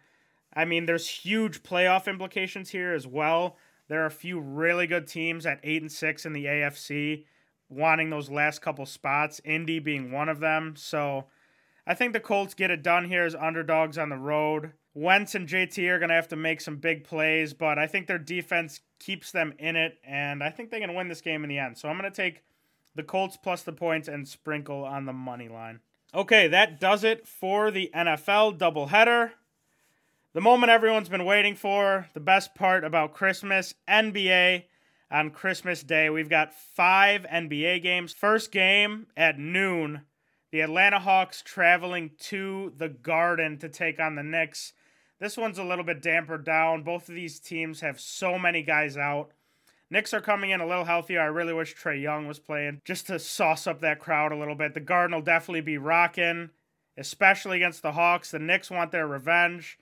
I 0.53 0.63
mean, 0.63 0.85
there's 0.85 1.09
huge 1.09 1.63
playoff 1.63 2.07
implications 2.07 2.69
here 2.69 2.93
as 2.93 3.05
well. 3.05 3.57
There 3.89 4.01
are 4.01 4.07
a 4.07 4.11
few 4.11 4.39
really 4.39 4.87
good 4.87 5.07
teams 5.07 5.45
at 5.45 5.59
8 5.61 5.81
and 5.81 5.91
6 5.91 6.25
in 6.25 6.33
the 6.33 6.45
AFC 6.45 7.25
wanting 7.69 8.09
those 8.09 8.29
last 8.29 8.61
couple 8.61 8.85
spots, 8.85 9.41
Indy 9.43 9.79
being 9.79 10.11
one 10.11 10.29
of 10.29 10.39
them. 10.39 10.75
So, 10.77 11.25
I 11.85 11.95
think 11.95 12.13
the 12.13 12.19
Colts 12.19 12.53
get 12.53 12.71
it 12.71 12.83
done 12.83 13.05
here 13.05 13.25
as 13.25 13.35
underdogs 13.35 13.97
on 13.97 14.09
the 14.09 14.17
road. 14.17 14.71
Wentz 14.95 15.33
and 15.33 15.47
JT 15.47 15.87
are 15.89 15.99
going 15.99 16.09
to 16.09 16.15
have 16.15 16.27
to 16.29 16.35
make 16.35 16.61
some 16.61 16.77
big 16.77 17.03
plays, 17.03 17.53
but 17.53 17.79
I 17.79 17.87
think 17.87 18.07
their 18.07 18.19
defense 18.19 18.81
keeps 18.99 19.31
them 19.31 19.53
in 19.57 19.75
it, 19.75 19.97
and 20.05 20.43
I 20.43 20.49
think 20.49 20.69
going 20.71 20.87
to 20.87 20.93
win 20.93 21.07
this 21.07 21.21
game 21.21 21.43
in 21.43 21.49
the 21.49 21.57
end. 21.57 21.77
So 21.77 21.89
I'm 21.89 21.97
going 21.97 22.11
to 22.11 22.15
take 22.15 22.43
the 22.95 23.03
Colts 23.03 23.37
plus 23.37 23.63
the 23.63 23.71
points 23.71 24.07
and 24.07 24.27
sprinkle 24.27 24.83
on 24.83 25.05
the 25.05 25.13
money 25.13 25.49
line. 25.49 25.79
Okay, 26.13 26.47
that 26.47 26.79
does 26.79 27.03
it 27.03 27.27
for 27.27 27.71
the 27.71 27.89
NFL 27.95 28.59
doubleheader. 28.59 29.31
The 30.33 30.41
moment 30.41 30.71
everyone's 30.71 31.09
been 31.09 31.25
waiting 31.25 31.55
for, 31.55 32.07
the 32.13 32.19
best 32.19 32.53
part 32.53 32.83
about 32.83 33.13
Christmas, 33.13 33.73
NBA 33.87 34.65
on 35.09 35.31
Christmas 35.31 35.83
Day. 35.83 36.09
We've 36.09 36.29
got 36.29 36.53
five 36.53 37.23
NBA 37.23 37.81
games. 37.81 38.13
First 38.13 38.51
game 38.51 39.07
at 39.17 39.39
noon 39.39 40.01
the 40.53 40.61
Atlanta 40.61 40.99
Hawks 40.99 41.41
traveling 41.41 42.11
to 42.19 42.73
the 42.77 42.87
Garden 42.87 43.57
to 43.57 43.67
take 43.67 43.99
on 43.99 44.13
the 44.13 44.21
Knicks. 44.21 44.73
This 45.23 45.37
one's 45.37 45.57
a 45.57 45.63
little 45.63 45.85
bit 45.85 46.01
dampered 46.01 46.43
down. 46.43 46.83
Both 46.83 47.07
of 47.07 47.15
these 47.15 47.39
teams 47.39 47.79
have 47.79 47.97
so 47.97 48.37
many 48.37 48.61
guys 48.61 48.97
out. 48.97 49.31
Knicks 49.89 50.13
are 50.13 50.19
coming 50.19 50.49
in 50.49 50.59
a 50.59 50.67
little 50.67 50.83
healthier. 50.83 51.21
I 51.21 51.27
really 51.27 51.53
wish 51.53 51.73
Trae 51.73 52.01
Young 52.01 52.27
was 52.27 52.39
playing 52.39 52.81
just 52.83 53.07
to 53.07 53.17
sauce 53.17 53.65
up 53.65 53.79
that 53.79 54.01
crowd 54.01 54.33
a 54.33 54.37
little 54.37 54.53
bit. 54.53 54.73
The 54.73 54.81
Garden 54.81 55.15
will 55.15 55.23
definitely 55.23 55.61
be 55.61 55.77
rocking, 55.77 56.49
especially 56.97 57.55
against 57.55 57.81
the 57.81 57.93
Hawks. 57.93 58.31
The 58.31 58.39
Knicks 58.39 58.69
want 58.69 58.91
their 58.91 59.07
revenge. 59.07 59.79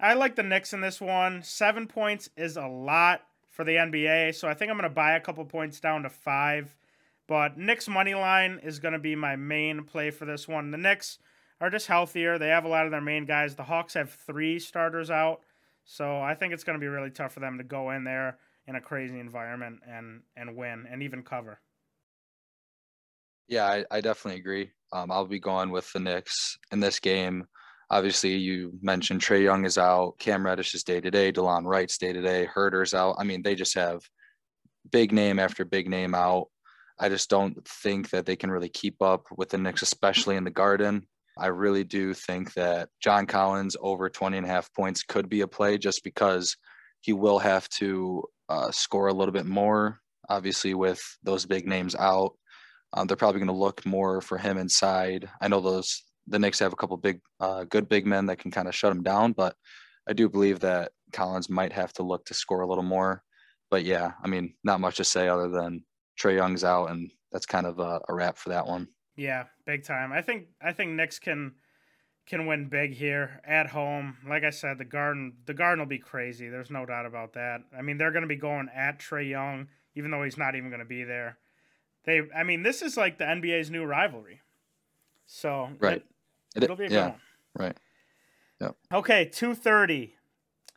I 0.00 0.14
like 0.14 0.36
the 0.36 0.42
Knicks 0.42 0.72
in 0.72 0.80
this 0.80 1.02
one. 1.02 1.42
Seven 1.42 1.86
points 1.86 2.30
is 2.34 2.56
a 2.56 2.66
lot 2.66 3.26
for 3.50 3.64
the 3.64 3.76
NBA, 3.76 4.34
so 4.34 4.48
I 4.48 4.54
think 4.54 4.70
I'm 4.70 4.78
going 4.78 4.88
to 4.88 4.94
buy 4.94 5.16
a 5.16 5.20
couple 5.20 5.44
points 5.44 5.80
down 5.80 6.04
to 6.04 6.08
five. 6.08 6.74
But 7.26 7.58
Knicks 7.58 7.88
money 7.88 8.14
line 8.14 8.58
is 8.62 8.78
going 8.78 8.92
to 8.92 8.98
be 8.98 9.16
my 9.16 9.36
main 9.36 9.84
play 9.84 10.10
for 10.10 10.24
this 10.24 10.48
one. 10.48 10.70
The 10.70 10.78
Knicks 10.78 11.18
are 11.62 11.70
just 11.70 11.86
healthier. 11.86 12.38
They 12.38 12.48
have 12.48 12.64
a 12.64 12.68
lot 12.68 12.86
of 12.86 12.90
their 12.90 13.00
main 13.00 13.24
guys. 13.24 13.54
The 13.54 13.62
Hawks 13.62 13.94
have 13.94 14.10
three 14.10 14.58
starters 14.58 15.10
out. 15.10 15.42
So 15.84 16.20
I 16.20 16.34
think 16.34 16.52
it's 16.52 16.64
going 16.64 16.78
to 16.78 16.80
be 16.80 16.88
really 16.88 17.10
tough 17.10 17.32
for 17.32 17.40
them 17.40 17.58
to 17.58 17.64
go 17.64 17.90
in 17.92 18.02
there 18.02 18.38
in 18.66 18.74
a 18.74 18.80
crazy 18.80 19.18
environment 19.18 19.78
and 19.88 20.22
and 20.36 20.56
win 20.56 20.86
and 20.90 21.04
even 21.04 21.22
cover. 21.22 21.60
Yeah, 23.48 23.64
I, 23.64 23.84
I 23.90 24.00
definitely 24.00 24.40
agree. 24.40 24.70
Um, 24.92 25.12
I'll 25.12 25.26
be 25.26 25.38
going 25.38 25.70
with 25.70 25.90
the 25.92 26.00
Knicks 26.00 26.58
in 26.72 26.80
this 26.80 26.98
game. 26.98 27.46
Obviously, 27.90 28.34
you 28.36 28.72
mentioned 28.80 29.20
Trae 29.20 29.42
Young 29.42 29.64
is 29.64 29.78
out, 29.78 30.18
Cam 30.18 30.44
Reddish 30.44 30.74
is 30.74 30.82
day 30.82 31.00
to 31.00 31.10
day, 31.10 31.32
Delon 31.32 31.64
Wright's 31.64 31.98
day 31.98 32.12
to 32.12 32.22
day, 32.22 32.48
Huerter's 32.54 32.94
out. 32.94 33.16
I 33.18 33.24
mean, 33.24 33.42
they 33.42 33.54
just 33.54 33.74
have 33.74 34.00
big 34.90 35.12
name 35.12 35.38
after 35.38 35.64
big 35.64 35.88
name 35.88 36.14
out. 36.14 36.46
I 36.98 37.08
just 37.08 37.28
don't 37.28 37.56
think 37.66 38.10
that 38.10 38.26
they 38.26 38.36
can 38.36 38.50
really 38.50 38.68
keep 38.68 39.02
up 39.02 39.26
with 39.36 39.50
the 39.50 39.58
Knicks, 39.58 39.82
especially 39.82 40.36
in 40.36 40.44
the 40.44 40.50
Garden. 40.50 41.06
I 41.38 41.46
really 41.46 41.84
do 41.84 42.14
think 42.14 42.52
that 42.54 42.88
John 43.00 43.26
Collins 43.26 43.76
over 43.80 44.08
20 44.08 44.36
and 44.36 44.46
a 44.46 44.50
half 44.50 44.72
points 44.74 45.02
could 45.02 45.28
be 45.28 45.40
a 45.40 45.48
play 45.48 45.78
just 45.78 46.04
because 46.04 46.56
he 47.00 47.12
will 47.12 47.38
have 47.38 47.68
to 47.70 48.24
uh, 48.48 48.70
score 48.70 49.08
a 49.08 49.14
little 49.14 49.32
bit 49.32 49.46
more, 49.46 50.00
obviously, 50.28 50.74
with 50.74 51.00
those 51.22 51.46
big 51.46 51.66
names 51.66 51.94
out. 51.94 52.32
Um, 52.92 53.06
they're 53.06 53.16
probably 53.16 53.40
going 53.40 53.48
to 53.48 53.54
look 53.54 53.84
more 53.86 54.20
for 54.20 54.36
him 54.36 54.58
inside. 54.58 55.28
I 55.40 55.48
know 55.48 55.60
those 55.60 56.04
the 56.26 56.38
Knicks 56.38 56.58
have 56.60 56.72
a 56.72 56.76
couple 56.76 56.96
big, 56.96 57.20
uh, 57.40 57.64
good 57.64 57.88
big 57.88 58.06
men 58.06 58.26
that 58.26 58.38
can 58.38 58.50
kind 58.50 58.68
of 58.68 58.74
shut 58.74 58.92
him 58.92 59.02
down, 59.02 59.32
but 59.32 59.56
I 60.08 60.12
do 60.12 60.28
believe 60.28 60.60
that 60.60 60.92
Collins 61.12 61.48
might 61.48 61.72
have 61.72 61.92
to 61.94 62.02
look 62.02 62.24
to 62.26 62.34
score 62.34 62.60
a 62.60 62.66
little 62.66 62.84
more. 62.84 63.22
But 63.70 63.84
yeah, 63.84 64.12
I 64.22 64.28
mean, 64.28 64.54
not 64.62 64.80
much 64.80 64.96
to 64.96 65.04
say 65.04 65.28
other 65.28 65.48
than 65.48 65.84
Trae 66.20 66.36
Young's 66.36 66.64
out, 66.64 66.90
and 66.90 67.10
that's 67.32 67.46
kind 67.46 67.66
of 67.66 67.78
a, 67.78 68.00
a 68.08 68.14
wrap 68.14 68.36
for 68.36 68.50
that 68.50 68.66
one. 68.66 68.88
Yeah, 69.16 69.44
big 69.66 69.84
time. 69.84 70.12
I 70.12 70.22
think 70.22 70.48
I 70.60 70.72
think 70.72 70.92
Knicks 70.92 71.18
can 71.18 71.52
can 72.26 72.46
win 72.46 72.68
big 72.68 72.94
here 72.94 73.40
at 73.44 73.68
home. 73.68 74.16
Like 74.28 74.44
I 74.44 74.50
said, 74.50 74.78
the 74.78 74.84
Garden 74.84 75.34
the 75.46 75.54
Garden 75.54 75.80
will 75.80 75.86
be 75.88 75.98
crazy. 75.98 76.48
There's 76.48 76.70
no 76.70 76.86
doubt 76.86 77.06
about 77.06 77.34
that. 77.34 77.62
I 77.76 77.82
mean, 77.82 77.98
they're 77.98 78.12
going 78.12 78.22
to 78.22 78.28
be 78.28 78.36
going 78.36 78.68
at 78.74 78.98
Trae 78.98 79.28
Young, 79.28 79.68
even 79.94 80.10
though 80.10 80.22
he's 80.22 80.38
not 80.38 80.54
even 80.54 80.70
going 80.70 80.80
to 80.80 80.86
be 80.86 81.04
there. 81.04 81.38
They, 82.04 82.22
I 82.34 82.42
mean, 82.42 82.62
this 82.62 82.82
is 82.82 82.96
like 82.96 83.18
the 83.18 83.24
NBA's 83.24 83.70
new 83.70 83.84
rivalry. 83.84 84.40
So 85.26 85.70
right, 85.78 86.04
it, 86.56 86.68
will 86.68 86.76
be 86.76 86.86
a 86.86 86.88
good 86.88 86.94
yeah, 86.94 87.08
one. 87.08 87.20
right. 87.56 87.76
Yep. 88.60 88.76
Okay, 88.92 89.24
two 89.26 89.54
thirty. 89.54 90.16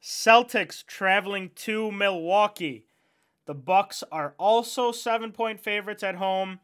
Celtics 0.01 0.85
traveling 0.85 1.49
to 1.55 1.91
Milwaukee. 1.91 2.85
The 3.47 3.55
Bucks 3.55 4.03
are 4.11 4.35
also 4.37 4.91
seven 4.91 5.31
point 5.31 5.59
favorites 5.59 6.03
at 6.03 6.15
home. 6.15 6.59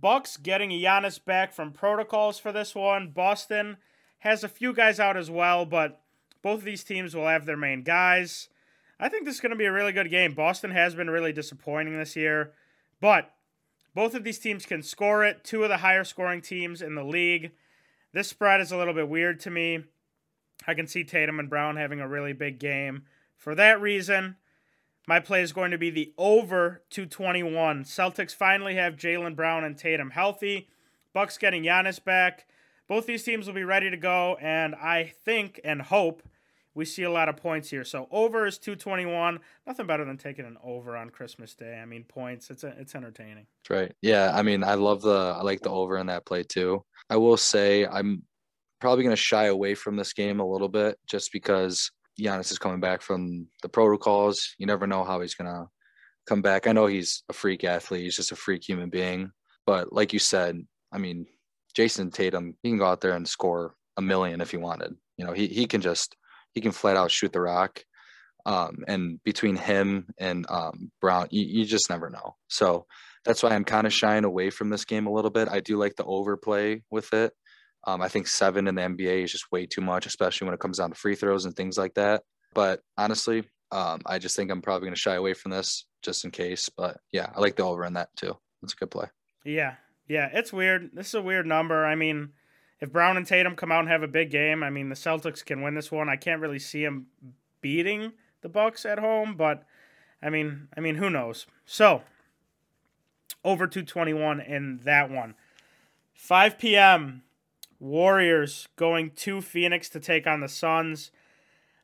Bucks 0.00 0.36
getting 0.36 0.70
Giannis 0.70 1.22
back 1.22 1.52
from 1.52 1.72
protocols 1.72 2.38
for 2.38 2.52
this 2.52 2.74
one. 2.74 3.10
Boston 3.10 3.76
has 4.20 4.42
a 4.42 4.48
few 4.48 4.72
guys 4.72 5.00
out 5.00 5.16
as 5.16 5.30
well, 5.30 5.66
but 5.66 6.00
both 6.42 6.60
of 6.60 6.64
these 6.64 6.84
teams 6.84 7.14
will 7.14 7.26
have 7.26 7.46
their 7.46 7.56
main 7.56 7.82
guys. 7.82 8.48
I 8.98 9.08
think 9.08 9.24
this 9.24 9.36
is 9.36 9.40
going 9.40 9.50
to 9.50 9.56
be 9.56 9.64
a 9.64 9.72
really 9.72 9.92
good 9.92 10.10
game. 10.10 10.34
Boston 10.34 10.70
has 10.72 10.94
been 10.94 11.10
really 11.10 11.32
disappointing 11.32 11.96
this 11.96 12.16
year, 12.16 12.52
but 13.00 13.32
both 13.94 14.14
of 14.14 14.24
these 14.24 14.38
teams 14.38 14.66
can 14.66 14.82
score 14.82 15.24
it. 15.24 15.42
Two 15.42 15.62
of 15.62 15.68
the 15.68 15.78
higher 15.78 16.04
scoring 16.04 16.42
teams 16.42 16.82
in 16.82 16.94
the 16.94 17.04
league. 17.04 17.52
This 18.12 18.28
spread 18.28 18.60
is 18.60 18.72
a 18.72 18.76
little 18.76 18.94
bit 18.94 19.08
weird 19.08 19.40
to 19.40 19.50
me. 19.50 19.84
I 20.66 20.74
can 20.74 20.86
see 20.86 21.04
Tatum 21.04 21.40
and 21.40 21.48
Brown 21.48 21.76
having 21.76 22.00
a 22.00 22.08
really 22.08 22.32
big 22.32 22.58
game. 22.58 23.04
For 23.36 23.54
that 23.54 23.80
reason, 23.80 24.36
my 25.10 25.18
play 25.18 25.42
is 25.42 25.52
going 25.52 25.72
to 25.72 25.76
be 25.76 25.90
the 25.90 26.14
over 26.16 26.82
221. 26.90 27.82
Celtics 27.82 28.32
finally 28.32 28.76
have 28.76 28.94
Jaylen 28.94 29.34
Brown 29.34 29.64
and 29.64 29.76
Tatum 29.76 30.10
healthy. 30.10 30.68
Bucks 31.12 31.36
getting 31.36 31.64
Giannis 31.64 32.02
back. 32.02 32.46
Both 32.86 33.06
these 33.06 33.24
teams 33.24 33.48
will 33.48 33.54
be 33.54 33.64
ready 33.64 33.90
to 33.90 33.96
go, 33.96 34.36
and 34.40 34.72
I 34.76 35.12
think 35.24 35.60
and 35.64 35.82
hope 35.82 36.22
we 36.76 36.84
see 36.84 37.02
a 37.02 37.10
lot 37.10 37.28
of 37.28 37.36
points 37.36 37.68
here. 37.68 37.82
So 37.82 38.06
over 38.12 38.46
is 38.46 38.56
221. 38.58 39.40
Nothing 39.66 39.86
better 39.88 40.04
than 40.04 40.16
taking 40.16 40.44
an 40.44 40.56
over 40.62 40.96
on 40.96 41.10
Christmas 41.10 41.56
Day. 41.56 41.80
I 41.82 41.86
mean, 41.86 42.04
points. 42.04 42.48
It's 42.48 42.62
a, 42.62 42.68
it's 42.78 42.94
entertaining. 42.94 43.48
That's 43.64 43.70
right. 43.80 43.92
Yeah, 44.02 44.30
I 44.32 44.42
mean, 44.42 44.62
I 44.62 44.74
love 44.74 45.02
the 45.02 45.34
I 45.36 45.42
like 45.42 45.62
the 45.62 45.70
over 45.70 45.98
in 45.98 46.06
that 46.06 46.24
play 46.24 46.44
too. 46.44 46.84
I 47.08 47.16
will 47.16 47.36
say 47.36 47.84
I'm 47.84 48.22
probably 48.80 49.02
going 49.02 49.16
to 49.16 49.20
shy 49.20 49.46
away 49.46 49.74
from 49.74 49.96
this 49.96 50.12
game 50.12 50.38
a 50.38 50.48
little 50.48 50.68
bit 50.68 51.00
just 51.08 51.32
because 51.32 51.90
Giannis 52.20 52.50
is 52.50 52.58
coming 52.58 52.80
back 52.80 53.02
from 53.02 53.46
the 53.62 53.68
protocols. 53.68 54.54
You 54.58 54.66
never 54.66 54.86
know 54.86 55.04
how 55.04 55.20
he's 55.20 55.34
to 55.34 55.66
come 56.28 56.42
back. 56.42 56.66
I 56.66 56.72
know 56.72 56.86
he's 56.86 57.22
a 57.28 57.32
freak 57.32 57.64
athlete. 57.64 58.02
He's 58.02 58.16
just 58.16 58.32
a 58.32 58.36
freak 58.36 58.68
human 58.68 58.90
being. 58.90 59.32
But 59.66 59.92
like 59.92 60.12
you 60.12 60.18
said, 60.18 60.60
I 60.92 60.98
mean, 60.98 61.26
Jayson 61.76 62.12
Tatum, 62.12 62.56
he 62.62 62.70
can 62.70 62.78
go 62.78 62.86
out 62.86 63.00
there 63.00 63.14
and 63.14 63.28
score 63.28 63.74
a 63.96 64.02
million 64.02 64.40
if 64.40 64.50
he 64.50 64.56
wanted. 64.56 64.94
You 65.16 65.26
know, 65.26 65.32
he, 65.32 65.46
he 65.46 65.66
can 65.66 65.80
just, 65.80 66.16
he 66.52 66.60
can 66.60 66.72
flat 66.72 66.96
out 66.96 67.10
shoot 67.10 67.32
the 67.32 67.40
rock. 67.40 67.82
Um, 68.46 68.84
and 68.88 69.22
between 69.22 69.56
him 69.56 70.06
and 70.18 70.46
um, 70.48 70.90
Brown, 71.00 71.28
you, 71.30 71.44
you 71.44 71.64
just 71.64 71.90
never 71.90 72.08
know. 72.08 72.36
So 72.48 72.86
that's 73.24 73.42
why 73.42 73.50
I'm 73.50 73.64
kind 73.64 73.86
of 73.86 73.92
shying 73.92 74.24
away 74.24 74.50
from 74.50 74.70
this 74.70 74.84
game 74.84 75.06
a 75.06 75.12
little 75.12 75.30
bit. 75.30 75.48
I 75.48 75.60
do 75.60 75.76
like 75.76 75.96
the 75.96 76.04
overplay 76.04 76.82
with 76.90 77.12
it. 77.12 77.32
Um, 77.84 78.02
I 78.02 78.08
think 78.08 78.26
seven 78.26 78.68
in 78.68 78.74
the 78.74 78.82
NBA 78.82 79.24
is 79.24 79.32
just 79.32 79.50
way 79.50 79.66
too 79.66 79.80
much, 79.80 80.06
especially 80.06 80.46
when 80.46 80.54
it 80.54 80.60
comes 80.60 80.78
down 80.78 80.90
to 80.90 80.96
free 80.96 81.14
throws 81.14 81.44
and 81.44 81.56
things 81.56 81.78
like 81.78 81.94
that. 81.94 82.22
But 82.54 82.80
honestly, 82.98 83.44
um, 83.72 84.00
I 84.06 84.18
just 84.18 84.36
think 84.36 84.50
I'm 84.50 84.62
probably 84.62 84.86
going 84.86 84.94
to 84.94 85.00
shy 85.00 85.14
away 85.14 85.34
from 85.34 85.52
this 85.52 85.86
just 86.02 86.24
in 86.24 86.30
case. 86.30 86.68
But 86.68 86.98
yeah, 87.12 87.30
I 87.34 87.40
like 87.40 87.56
the 87.56 87.64
over 87.64 87.84
in 87.84 87.94
that 87.94 88.08
too. 88.16 88.36
That's 88.60 88.74
a 88.74 88.76
good 88.76 88.90
play. 88.90 89.06
Yeah. 89.44 89.74
Yeah. 90.08 90.28
It's 90.32 90.52
weird. 90.52 90.90
This 90.92 91.08
is 91.08 91.14
a 91.14 91.22
weird 91.22 91.46
number. 91.46 91.86
I 91.86 91.94
mean, 91.94 92.30
if 92.80 92.92
Brown 92.92 93.16
and 93.16 93.26
Tatum 93.26 93.56
come 93.56 93.72
out 93.72 93.80
and 93.80 93.88
have 93.88 94.02
a 94.02 94.08
big 94.08 94.30
game, 94.30 94.62
I 94.62 94.70
mean, 94.70 94.88
the 94.88 94.94
Celtics 94.94 95.44
can 95.44 95.62
win 95.62 95.74
this 95.74 95.92
one. 95.92 96.08
I 96.08 96.16
can't 96.16 96.40
really 96.40 96.58
see 96.58 96.84
them 96.84 97.06
beating 97.60 98.12
the 98.42 98.48
Bucks 98.48 98.86
at 98.86 98.98
home, 98.98 99.34
but 99.36 99.64
I 100.22 100.30
mean, 100.30 100.68
I 100.76 100.80
mean, 100.80 100.96
who 100.96 101.10
knows? 101.10 101.46
So, 101.64 102.02
over 103.44 103.66
221 103.66 104.40
in 104.40 104.80
that 104.84 105.10
one. 105.10 105.34
5 106.14 106.58
p.m. 106.58 107.22
Warriors 107.80 108.68
going 108.76 109.10
to 109.16 109.40
Phoenix 109.40 109.88
to 109.88 110.00
take 110.00 110.26
on 110.26 110.40
the 110.40 110.48
Suns. 110.48 111.10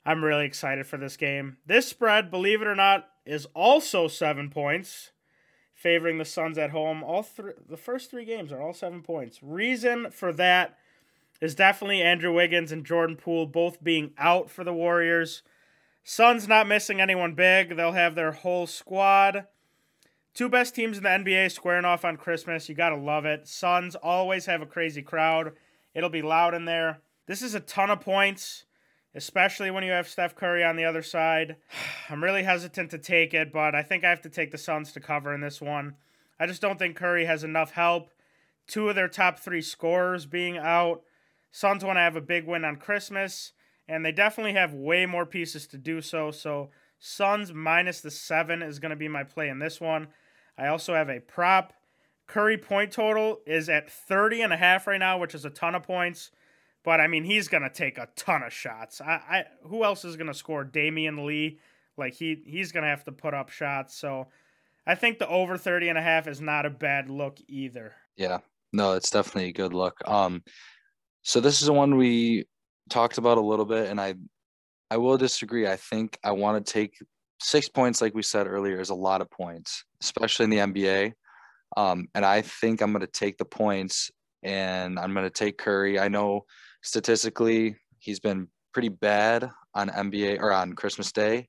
I'm 0.05 0.23
really 0.23 0.45
excited 0.45 0.87
for 0.87 0.99
this 0.99 1.17
game. 1.17 1.57
This 1.67 1.89
spread, 1.89 2.31
believe 2.31 2.63
it 2.63 2.69
or 2.69 2.77
not, 2.77 3.09
is 3.25 3.47
also 3.55 4.07
seven 4.07 4.51
points, 4.51 5.11
favoring 5.75 6.19
the 6.19 6.25
Suns 6.25 6.59
at 6.59 6.71
home. 6.71 7.03
All 7.03 7.23
three, 7.23 7.55
the 7.69 7.77
first 7.77 8.11
three 8.11 8.25
games 8.25 8.53
are 8.53 8.63
all 8.63 8.75
seven 8.75 9.03
points. 9.03 9.43
Reason 9.43 10.11
for 10.11 10.33
that 10.35 10.79
is 11.41 11.55
definitely 11.55 12.03
Andrew 12.03 12.33
Wiggins 12.33 12.71
and 12.71 12.85
Jordan 12.87 13.17
Poole 13.17 13.47
both 13.47 13.83
being 13.83 14.13
out 14.19 14.51
for 14.51 14.63
the 14.63 14.73
Warriors. 14.73 15.43
Suns 16.05 16.47
not 16.47 16.69
missing 16.69 17.01
anyone 17.01 17.35
big. 17.35 17.77
They'll 17.77 17.93
have 17.93 18.15
their 18.15 18.33
whole 18.33 18.67
squad. 18.67 19.47
Two 20.35 20.49
best 20.49 20.75
teams 20.75 20.99
in 20.99 21.03
the 21.03 21.09
NBA 21.09 21.51
squaring 21.51 21.85
off 21.85 22.05
on 22.05 22.17
Christmas. 22.17 22.69
You 22.69 22.75
got 22.75 22.91
to 22.91 22.97
love 22.97 23.25
it. 23.25 23.49
Suns 23.49 23.97
always 23.97 24.47
have 24.47 24.63
a 24.63 24.67
crazy 24.67 25.03
crowd. 25.03 25.53
It'll 25.97 26.11
be 26.11 26.21
loud 26.21 26.53
in 26.53 26.67
there. 26.67 27.01
This 27.27 27.41
is 27.41 27.55
a 27.55 27.61
ton 27.61 27.89
of 27.89 28.03
points, 28.03 28.67
especially 29.15 29.71
when 29.71 29.83
you 29.83 29.93
have 29.93 30.07
Steph 30.07 30.37
Curry 30.37 30.63
on 30.63 30.77
the 30.77 30.85
other 30.85 31.01
side. 31.01 31.57
I'm 32.11 32.23
really 32.23 32.43
hesitant 32.43 32.91
to 32.91 32.99
take 32.99 33.33
it, 33.33 33.51
but 33.51 33.75
I 33.75 33.83
think 33.83 34.05
I 34.05 34.11
have 34.11 34.21
to 34.21 34.29
take 34.29 34.51
the 34.51 34.59
Suns 34.59 34.93
to 34.93 35.01
cover 35.01 35.33
in 35.33 35.41
this 35.41 35.59
one. 35.59 35.95
I 36.39 36.47
just 36.47 36.61
don't 36.61 36.79
think 36.79 36.97
Curry 36.97 37.25
has 37.25 37.43
enough 37.43 37.71
help. 37.71 38.11
Two 38.67 38.91
of 38.91 38.95
their 38.95 39.09
top 39.09 39.39
three 39.39 39.63
scorers 39.63 40.27
being 40.27 40.59
out. 40.59 41.01
Suns 41.51 41.83
want 41.83 41.97
to 41.97 42.03
have 42.03 42.17
a 42.17 42.21
big 42.21 42.47
win 42.47 42.67
on 42.67 42.77
Christmas, 42.77 43.53
and 43.89 44.05
they 44.05 44.13
definitely 44.13 44.53
have 44.53 44.75
way 44.75 45.07
more 45.07 45.25
pieces 45.25 45.67
to 45.69 45.79
do 45.79 46.03
so. 46.03 46.31
So, 46.31 46.69
Suns 46.99 47.55
minus 47.55 48.03
the 48.03 48.11
seven 48.11 48.61
is 48.61 48.81
going 48.81 48.91
to 48.91 48.97
be 48.97 49.09
my 49.09 49.25
play 49.25 49.49
in 49.49 49.61
this 49.61 49.81
one. 49.81 50.09
I 50.59 50.67
also 50.67 50.93
have 50.93 51.09
a 51.09 51.21
prop 51.21 51.73
Curry 52.27 52.59
point 52.59 52.93
total 52.93 53.41
is 53.47 53.69
at 53.69 53.91
30 53.91 54.43
and 54.43 54.53
a 54.53 54.57
half 54.57 54.87
right 54.87 54.99
now, 54.99 55.19
which 55.19 55.35
is 55.35 55.45
a 55.45 55.51
ton 55.51 55.75
of 55.75 55.83
points. 55.83 56.31
But 56.85 57.01
I 57.01 57.07
mean, 57.07 57.25
he's 57.25 57.49
gonna 57.49 57.71
take 57.71 57.99
a 57.99 58.09
ton 58.17 58.43
of 58.43 58.53
shots. 58.53 59.01
I, 59.01 59.13
I 59.29 59.45
who 59.65 59.85
else 59.85 60.05
is 60.05 60.17
gonna 60.17 60.35
score? 60.35 60.65
Damion 60.65 61.25
Lee, 61.25 61.59
like 61.97 62.15
he 62.15 62.43
he's 62.47 62.71
gonna 62.73 62.87
have 62.87 63.05
to 63.05 63.13
put 63.13 63.35
up 63.35 63.51
shots. 63.51 63.97
So 63.97 64.29
I 64.87 64.95
think 64.95 65.19
the 65.19 65.29
over 65.29 65.59
30 65.59 65.89
and 65.89 65.99
a 65.99 66.03
half 66.03 66.29
is 66.29 66.41
not 66.41 66.65
a 66.65 66.71
bad 66.71 67.11
look 67.11 67.39
either. 67.49 67.95
Yeah, 68.17 68.39
no, 68.73 68.93
it's 68.93 69.11
definitely 69.11 69.51
a 69.51 69.53
good 69.53 69.75
look. 69.75 69.97
Um, 70.09 70.45
so 71.23 71.41
this 71.41 71.61
is 71.61 71.67
the 71.67 71.73
one 71.73 71.97
we 71.97 72.45
talked 72.89 73.19
about 73.19 73.39
a 73.39 73.41
little 73.41 73.65
bit, 73.65 73.91
and 73.91 74.01
I 74.01 74.15
I 74.91 74.97
will 74.97 75.19
disagree. 75.19 75.67
I 75.67 75.77
think 75.77 76.19
I 76.23 76.31
want 76.33 76.65
to 76.65 76.73
take 76.73 76.99
six 77.41 77.69
points, 77.69 78.01
like 78.01 78.15
we 78.15 78.23
said 78.23 78.47
earlier, 78.47 78.81
is 78.81 78.91
a 78.91 78.95
lot 78.95 79.21
of 79.21 79.31
points, 79.31 79.85
especially 80.01 80.45
in 80.45 80.51
the 80.51 80.59
NBA. 80.59 81.13
Um, 81.77 82.09
and 82.15 82.25
I 82.25 82.43
think 82.43 82.81
I'm 82.81 82.93
going 82.93 83.01
to 83.01 83.07
take 83.07 83.39
the 83.39 83.45
points 83.45 84.11
and 84.43 84.99
I'm 84.99 85.13
going 85.13 85.27
to 85.27 85.31
take 85.31 85.59
Curry. 85.59 85.99
I 85.99 86.09
know 86.09 86.45
statistically 86.83 87.77
he's 87.99 88.21
been 88.21 88.49
pretty 88.73 88.89
bad 88.89 89.51
on 89.75 89.89
NBA 89.89 90.41
or 90.41 90.53
on 90.53 90.75
Christmas 90.75 91.13
Day, 91.13 91.49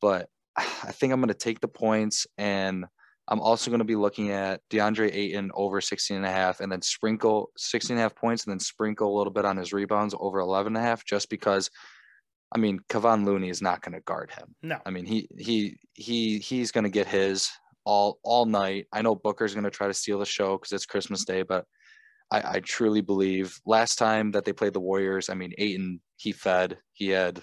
but 0.00 0.28
I 0.56 0.92
think 0.92 1.12
I'm 1.12 1.20
going 1.20 1.28
to 1.28 1.34
take 1.34 1.60
the 1.60 1.68
points 1.68 2.26
and 2.38 2.84
I'm 3.28 3.40
also 3.40 3.70
going 3.70 3.78
to 3.80 3.84
be 3.84 3.96
looking 3.96 4.30
at 4.30 4.60
DeAndre 4.70 5.12
Ayton 5.12 5.50
over 5.54 5.80
16 5.80 6.16
and 6.16 6.26
a 6.26 6.30
half 6.30 6.60
and 6.60 6.70
then 6.70 6.80
sprinkle 6.80 7.50
16 7.56 7.94
and 7.94 7.98
a 7.98 8.02
half 8.02 8.14
points 8.14 8.44
and 8.44 8.52
then 8.52 8.60
sprinkle 8.60 9.14
a 9.14 9.16
little 9.16 9.32
bit 9.32 9.44
on 9.44 9.56
his 9.56 9.72
rebounds 9.72 10.14
over 10.18 10.38
11 10.38 10.76
and 10.76 10.84
a 10.84 10.88
half 10.88 11.04
just 11.04 11.28
because 11.28 11.70
I 12.54 12.58
mean, 12.58 12.78
Kevon 12.88 13.24
Looney 13.24 13.48
is 13.48 13.60
not 13.60 13.82
going 13.82 13.94
to 13.94 14.00
guard 14.00 14.30
him. 14.30 14.54
No. 14.62 14.78
I 14.86 14.90
mean, 14.90 15.04
he 15.04 15.28
he 15.36 15.78
he 15.94 16.38
he's 16.38 16.70
going 16.70 16.84
to 16.84 16.90
get 16.90 17.08
his 17.08 17.50
all 17.86 18.18
all 18.22 18.44
night. 18.44 18.86
I 18.92 19.00
know 19.00 19.14
Booker's 19.14 19.54
going 19.54 19.64
to 19.64 19.70
try 19.70 19.86
to 19.86 19.94
steal 19.94 20.18
the 20.18 20.26
show 20.26 20.58
because 20.58 20.72
it's 20.72 20.84
Christmas 20.84 21.24
Day, 21.24 21.42
but 21.42 21.64
I, 22.30 22.56
I 22.56 22.60
truly 22.60 23.00
believe 23.00 23.58
last 23.64 23.96
time 23.96 24.32
that 24.32 24.44
they 24.44 24.52
played 24.52 24.74
the 24.74 24.80
Warriors, 24.80 25.30
I 25.30 25.34
mean, 25.34 25.52
Ayton 25.56 26.00
he 26.16 26.32
fed. 26.32 26.78
He 26.92 27.08
had, 27.08 27.38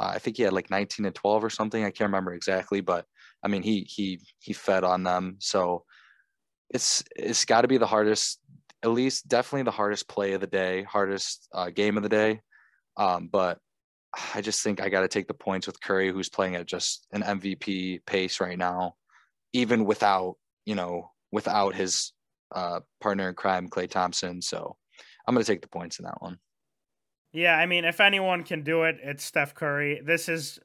uh, 0.00 0.12
I 0.14 0.18
think 0.18 0.36
he 0.36 0.42
had 0.42 0.52
like 0.52 0.70
19 0.70 1.06
and 1.06 1.14
12 1.14 1.44
or 1.44 1.50
something. 1.50 1.84
I 1.84 1.90
can't 1.90 2.08
remember 2.08 2.34
exactly, 2.34 2.80
but 2.80 3.06
I 3.42 3.48
mean, 3.48 3.62
he 3.62 3.82
he 3.82 4.20
he 4.40 4.52
fed 4.52 4.84
on 4.84 5.04
them. 5.04 5.36
So 5.38 5.84
it's 6.70 7.04
it's 7.16 7.44
got 7.44 7.62
to 7.62 7.68
be 7.68 7.78
the 7.78 7.86
hardest, 7.86 8.40
at 8.82 8.90
least 8.90 9.28
definitely 9.28 9.62
the 9.62 9.70
hardest 9.70 10.08
play 10.08 10.32
of 10.32 10.40
the 10.40 10.46
day, 10.46 10.82
hardest 10.82 11.48
uh, 11.54 11.70
game 11.70 11.96
of 11.96 12.02
the 12.02 12.08
day. 12.08 12.40
Um, 12.96 13.28
but 13.30 13.58
I 14.34 14.40
just 14.40 14.62
think 14.62 14.80
I 14.80 14.88
got 14.88 15.02
to 15.02 15.08
take 15.08 15.28
the 15.28 15.34
points 15.34 15.66
with 15.66 15.80
Curry, 15.80 16.10
who's 16.10 16.28
playing 16.28 16.56
at 16.56 16.66
just 16.66 17.06
an 17.12 17.22
MVP 17.22 18.04
pace 18.06 18.40
right 18.40 18.58
now, 18.58 18.94
even 19.58 19.84
without 19.84 20.36
you 20.64 20.74
know 20.74 21.10
without 21.32 21.74
his 21.74 22.12
uh, 22.52 22.80
partner 23.00 23.28
in 23.28 23.34
crime, 23.34 23.68
Klay 23.68 23.90
Thompson. 23.90 24.40
So 24.40 24.76
I'm 25.26 25.34
going 25.34 25.44
to 25.44 25.52
take 25.52 25.62
the 25.62 25.68
points 25.68 25.98
in 25.98 26.04
that 26.04 26.20
one. 26.20 26.38
Yeah, 27.32 27.56
I 27.56 27.66
mean, 27.66 27.84
if 27.84 28.00
anyone 28.00 28.42
can 28.42 28.62
do 28.62 28.84
it, 28.84 28.96
it's 29.02 29.22
Steph 29.22 29.54
Curry. 29.54 30.00
This 30.02 30.28
is, 30.28 30.58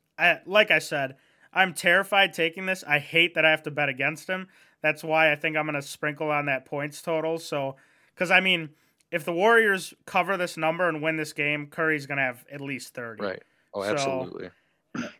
like 0.45 0.71
I 0.71 0.79
said, 0.79 1.17
I'm 1.51 1.73
terrified 1.73 2.33
taking 2.33 2.65
this. 2.65 2.83
I 2.88 3.00
hate 3.00 3.35
that 3.35 3.43
I 3.43 3.51
have 3.51 3.63
to 3.63 3.71
bet 3.71 3.89
against 3.89 4.29
him. 4.29 4.47
That's 4.81 5.03
why 5.03 5.31
I 5.31 5.35
think 5.35 5.57
I'm 5.57 5.65
going 5.65 5.75
to 5.75 5.81
sprinkle 5.81 6.31
on 6.31 6.45
that 6.45 6.65
points 6.65 7.01
total. 7.01 7.38
So, 7.38 7.75
because 8.15 8.31
I 8.31 8.39
mean, 8.39 8.69
if 9.12 9.25
the 9.25 9.33
Warriors 9.33 9.93
cover 10.05 10.38
this 10.38 10.55
number 10.55 10.88
and 10.88 11.01
win 11.01 11.17
this 11.17 11.33
game, 11.33 11.67
Curry's 11.67 12.05
going 12.05 12.17
to 12.17 12.23
have 12.23 12.45
at 12.51 12.62
least 12.62 12.93
30. 12.93 13.23
Right. 13.23 13.43
Oh, 13.73 13.83
absolutely. 13.83 14.45
So, 14.45 14.51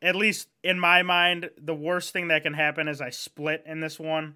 at 0.01 0.15
least 0.15 0.48
in 0.63 0.80
my 0.80 1.03
mind, 1.03 1.50
the 1.58 1.75
worst 1.75 2.13
thing 2.13 2.27
that 2.30 2.44
can 2.44 2.53
happen 2.53 2.88
is 2.88 3.01
I 3.01 3.10
split 3.10 3.63
in 3.65 3.80
this 3.80 4.00
one. 4.00 4.36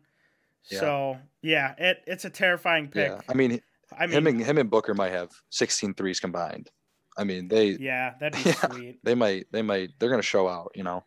Yeah. 0.71 0.79
So 0.79 1.17
yeah, 1.41 1.75
it 1.77 2.03
it's 2.07 2.25
a 2.25 2.29
terrifying 2.29 2.89
pick. 2.89 3.11
Yeah. 3.11 3.21
I 3.29 3.33
mean, 3.33 3.61
I 3.97 4.07
mean, 4.07 4.17
him 4.17 4.27
and 4.27 4.43
him 4.43 4.57
and 4.57 4.69
Booker 4.69 4.93
might 4.93 5.11
have 5.11 5.31
16 5.49 5.93
threes 5.93 6.19
combined. 6.19 6.69
I 7.17 7.23
mean, 7.23 7.47
they 7.47 7.69
yeah, 7.79 8.13
that'd 8.19 8.43
be 8.43 8.49
yeah, 8.49 8.67
sweet. 8.71 8.99
They 9.03 9.15
might 9.15 9.47
they 9.51 9.61
might 9.61 9.91
they're 9.99 10.09
gonna 10.09 10.21
show 10.21 10.47
out, 10.47 10.71
you 10.75 10.83
know. 10.83 11.03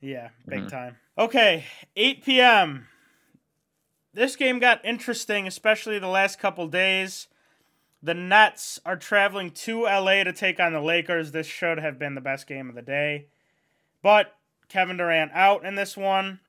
Yeah, 0.00 0.28
big 0.46 0.60
mm-hmm. 0.60 0.68
time. 0.68 0.96
Okay, 1.18 1.64
8 1.96 2.24
p.m. 2.24 2.86
This 4.14 4.36
game 4.36 4.60
got 4.60 4.84
interesting, 4.84 5.46
especially 5.46 5.98
the 5.98 6.08
last 6.08 6.38
couple 6.38 6.68
days. 6.68 7.26
The 8.02 8.14
Nets 8.14 8.78
are 8.86 8.96
traveling 8.96 9.50
to 9.50 9.82
LA 9.82 10.24
to 10.24 10.32
take 10.32 10.60
on 10.60 10.72
the 10.72 10.80
Lakers. 10.80 11.32
This 11.32 11.46
should 11.46 11.78
have 11.78 11.98
been 11.98 12.14
the 12.14 12.20
best 12.20 12.46
game 12.46 12.68
of 12.68 12.74
the 12.74 12.82
day. 12.82 13.26
But 14.02 14.36
Kevin 14.68 14.96
Durant 14.96 15.32
out 15.32 15.64
in 15.64 15.74
this 15.74 15.96
one. 15.96 16.40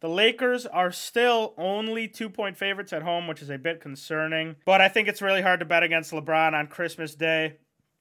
The 0.00 0.08
Lakers 0.08 0.66
are 0.66 0.92
still 0.92 1.54
only 1.56 2.06
two 2.06 2.28
point 2.28 2.58
favorites 2.58 2.92
at 2.92 3.02
home, 3.02 3.26
which 3.26 3.40
is 3.40 3.48
a 3.48 3.58
bit 3.58 3.80
concerning. 3.80 4.56
But 4.66 4.80
I 4.80 4.88
think 4.88 5.08
it's 5.08 5.22
really 5.22 5.40
hard 5.40 5.60
to 5.60 5.66
bet 5.66 5.82
against 5.82 6.12
LeBron 6.12 6.52
on 6.52 6.66
Christmas 6.66 7.14
Day, 7.14 7.56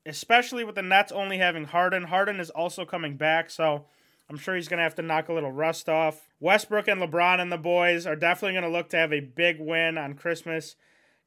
especially 0.05 0.65
with 0.65 0.75
the 0.75 0.81
Nets 0.81 1.13
only 1.13 1.37
having 1.37 1.65
Harden. 1.65 2.03
Harden 2.03 2.39
is 2.41 2.49
also 2.49 2.83
coming 2.83 3.15
back, 3.15 3.49
so 3.49 3.85
I'm 4.29 4.37
sure 4.37 4.55
he's 4.55 4.67
going 4.67 4.79
to 4.79 4.83
have 4.83 4.95
to 4.95 5.01
knock 5.01 5.29
a 5.29 5.33
little 5.33 5.51
rust 5.51 5.87
off. 5.87 6.27
Westbrook 6.41 6.89
and 6.89 7.01
LeBron 7.01 7.39
and 7.39 7.51
the 7.51 7.57
boys 7.57 8.05
are 8.05 8.17
definitely 8.17 8.59
going 8.59 8.69
to 8.69 8.77
look 8.77 8.89
to 8.89 8.97
have 8.97 9.13
a 9.13 9.21
big 9.21 9.59
win 9.59 9.97
on 9.97 10.15
Christmas. 10.15 10.75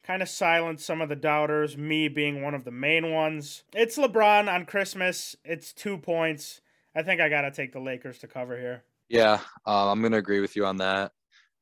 Kind 0.06 0.22
of 0.22 0.28
silence 0.28 0.84
some 0.84 1.00
of 1.00 1.08
the 1.08 1.16
doubters, 1.16 1.76
me 1.76 2.06
being 2.06 2.40
one 2.40 2.54
of 2.54 2.64
the 2.64 2.70
main 2.70 3.10
ones. 3.12 3.64
It's 3.74 3.98
LeBron 3.98 4.52
on 4.52 4.64
Christmas. 4.64 5.34
It's 5.44 5.72
two 5.72 5.98
points. 5.98 6.60
I 6.94 7.02
think 7.02 7.20
I 7.20 7.28
got 7.28 7.40
to 7.42 7.50
take 7.50 7.72
the 7.72 7.80
Lakers 7.80 8.18
to 8.18 8.28
cover 8.28 8.56
here. 8.56 8.84
Yeah, 9.08 9.40
uh, 9.66 9.90
I'm 9.90 10.02
gonna 10.02 10.16
agree 10.16 10.40
with 10.40 10.56
you 10.56 10.64
on 10.64 10.76
that. 10.78 11.12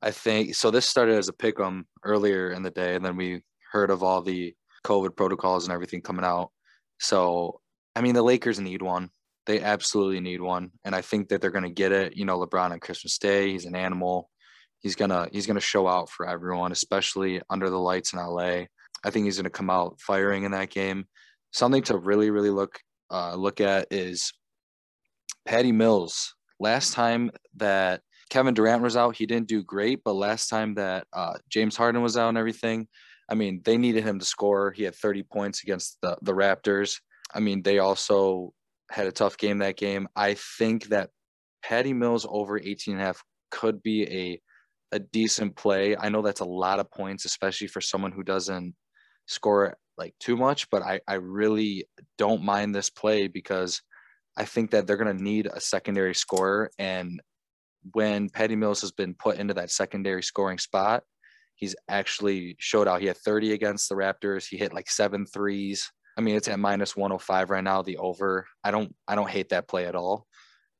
I 0.02 0.10
think 0.10 0.54
so. 0.54 0.70
This 0.70 0.86
started 0.86 1.16
as 1.16 1.28
a 1.28 1.32
pick 1.32 1.58
'em 1.58 1.86
earlier 2.02 2.50
in 2.50 2.62
the 2.62 2.70
day, 2.70 2.94
and 2.94 3.04
then 3.04 3.16
we 3.16 3.42
heard 3.72 3.90
of 3.90 4.02
all 4.02 4.20
the 4.22 4.54
COVID 4.84 5.16
protocols 5.16 5.64
and 5.64 5.72
everything 5.72 6.02
coming 6.02 6.24
out. 6.24 6.52
So, 7.00 7.60
I 7.96 8.02
mean, 8.02 8.14
the 8.14 8.22
Lakers 8.22 8.60
need 8.60 8.82
one. 8.82 9.10
They 9.46 9.60
absolutely 9.60 10.20
need 10.20 10.40
one, 10.40 10.70
and 10.84 10.94
I 10.94 11.00
think 11.00 11.28
that 11.28 11.40
they're 11.40 11.50
gonna 11.50 11.70
get 11.70 11.92
it. 11.92 12.16
You 12.16 12.24
know, 12.24 12.38
LeBron 12.38 12.70
on 12.70 12.80
Christmas 12.80 13.18
Day, 13.18 13.52
he's 13.52 13.66
an 13.66 13.76
animal. 13.76 14.30
He's 14.84 14.94
gonna 14.94 15.28
he's 15.32 15.46
gonna 15.46 15.60
show 15.60 15.88
out 15.88 16.10
for 16.10 16.28
everyone, 16.28 16.70
especially 16.70 17.40
under 17.50 17.70
the 17.70 17.78
lights 17.78 18.12
in 18.12 18.20
LA. 18.20 18.66
I 19.02 19.10
think 19.10 19.24
he's 19.24 19.38
gonna 19.38 19.50
come 19.50 19.70
out 19.70 19.98
firing 19.98 20.44
in 20.44 20.52
that 20.52 20.70
game. 20.70 21.06
Something 21.52 21.82
to 21.84 21.96
really 21.96 22.30
really 22.30 22.50
look 22.50 22.78
uh, 23.10 23.34
look 23.34 23.60
at 23.60 23.88
is 23.90 24.32
Patty 25.46 25.72
Mills 25.72 26.34
last 26.60 26.92
time 26.92 27.30
that 27.56 28.02
Kevin 28.30 28.54
Durant 28.54 28.82
was 28.82 28.96
out, 28.96 29.16
he 29.16 29.26
didn't 29.26 29.48
do 29.48 29.62
great. 29.62 30.02
But 30.04 30.14
last 30.14 30.48
time 30.48 30.74
that 30.74 31.06
uh, 31.12 31.34
James 31.48 31.76
Harden 31.76 32.02
was 32.02 32.16
out 32.16 32.28
and 32.28 32.38
everything, 32.38 32.88
I 33.30 33.34
mean, 33.34 33.62
they 33.64 33.78
needed 33.78 34.04
him 34.04 34.18
to 34.18 34.24
score. 34.24 34.72
He 34.72 34.82
had 34.82 34.94
30 34.94 35.22
points 35.22 35.62
against 35.62 35.98
the, 36.02 36.16
the 36.22 36.32
Raptors. 36.32 37.00
I 37.34 37.40
mean, 37.40 37.62
they 37.62 37.78
also 37.78 38.52
had 38.90 39.06
a 39.06 39.12
tough 39.12 39.38
game 39.38 39.58
that 39.58 39.76
game. 39.76 40.08
I 40.14 40.34
think 40.58 40.88
that 40.88 41.10
Patty 41.62 41.92
Mills 41.92 42.26
over 42.28 42.58
18 42.58 42.94
and 42.94 43.02
a 43.02 43.06
half 43.06 43.22
could 43.50 43.82
be 43.82 44.02
a 44.04 44.40
a 44.94 44.98
decent 45.00 45.56
play. 45.56 45.96
I 45.96 46.08
know 46.08 46.22
that's 46.22 46.40
a 46.40 46.46
lot 46.46 46.80
of 46.80 46.90
points, 46.90 47.24
especially 47.24 47.66
for 47.66 47.80
someone 47.80 48.12
who 48.12 48.22
doesn't 48.22 48.74
score 49.26 49.76
like 49.98 50.14
too 50.20 50.36
much, 50.36 50.70
but 50.70 50.82
I, 50.82 51.00
I 51.06 51.14
really 51.14 51.86
don't 52.16 52.42
mind 52.42 52.74
this 52.74 52.90
play 52.90 53.28
because– 53.28 53.82
I 54.36 54.44
think 54.44 54.70
that 54.70 54.86
they're 54.86 54.96
going 54.96 55.16
to 55.16 55.22
need 55.22 55.46
a 55.46 55.60
secondary 55.60 56.14
scorer. 56.14 56.70
And 56.78 57.20
when 57.92 58.28
Patty 58.28 58.56
Mills 58.56 58.80
has 58.80 58.92
been 58.92 59.14
put 59.14 59.38
into 59.38 59.54
that 59.54 59.70
secondary 59.70 60.22
scoring 60.22 60.58
spot, 60.58 61.04
he's 61.54 61.76
actually 61.88 62.56
showed 62.58 62.88
out. 62.88 63.00
He 63.00 63.06
had 63.06 63.18
30 63.18 63.52
against 63.52 63.88
the 63.88 63.94
Raptors. 63.94 64.46
He 64.48 64.56
hit 64.56 64.72
like 64.72 64.90
seven 64.90 65.26
threes. 65.26 65.90
I 66.16 66.20
mean, 66.20 66.36
it's 66.36 66.48
at 66.48 66.58
minus 66.58 66.96
105 66.96 67.50
right 67.50 67.64
now, 67.64 67.82
the 67.82 67.96
over. 67.98 68.46
I 68.62 68.70
don't 68.70 68.94
I 69.06 69.14
don't 69.14 69.30
hate 69.30 69.48
that 69.50 69.68
play 69.68 69.86
at 69.86 69.96
all. 69.96 70.26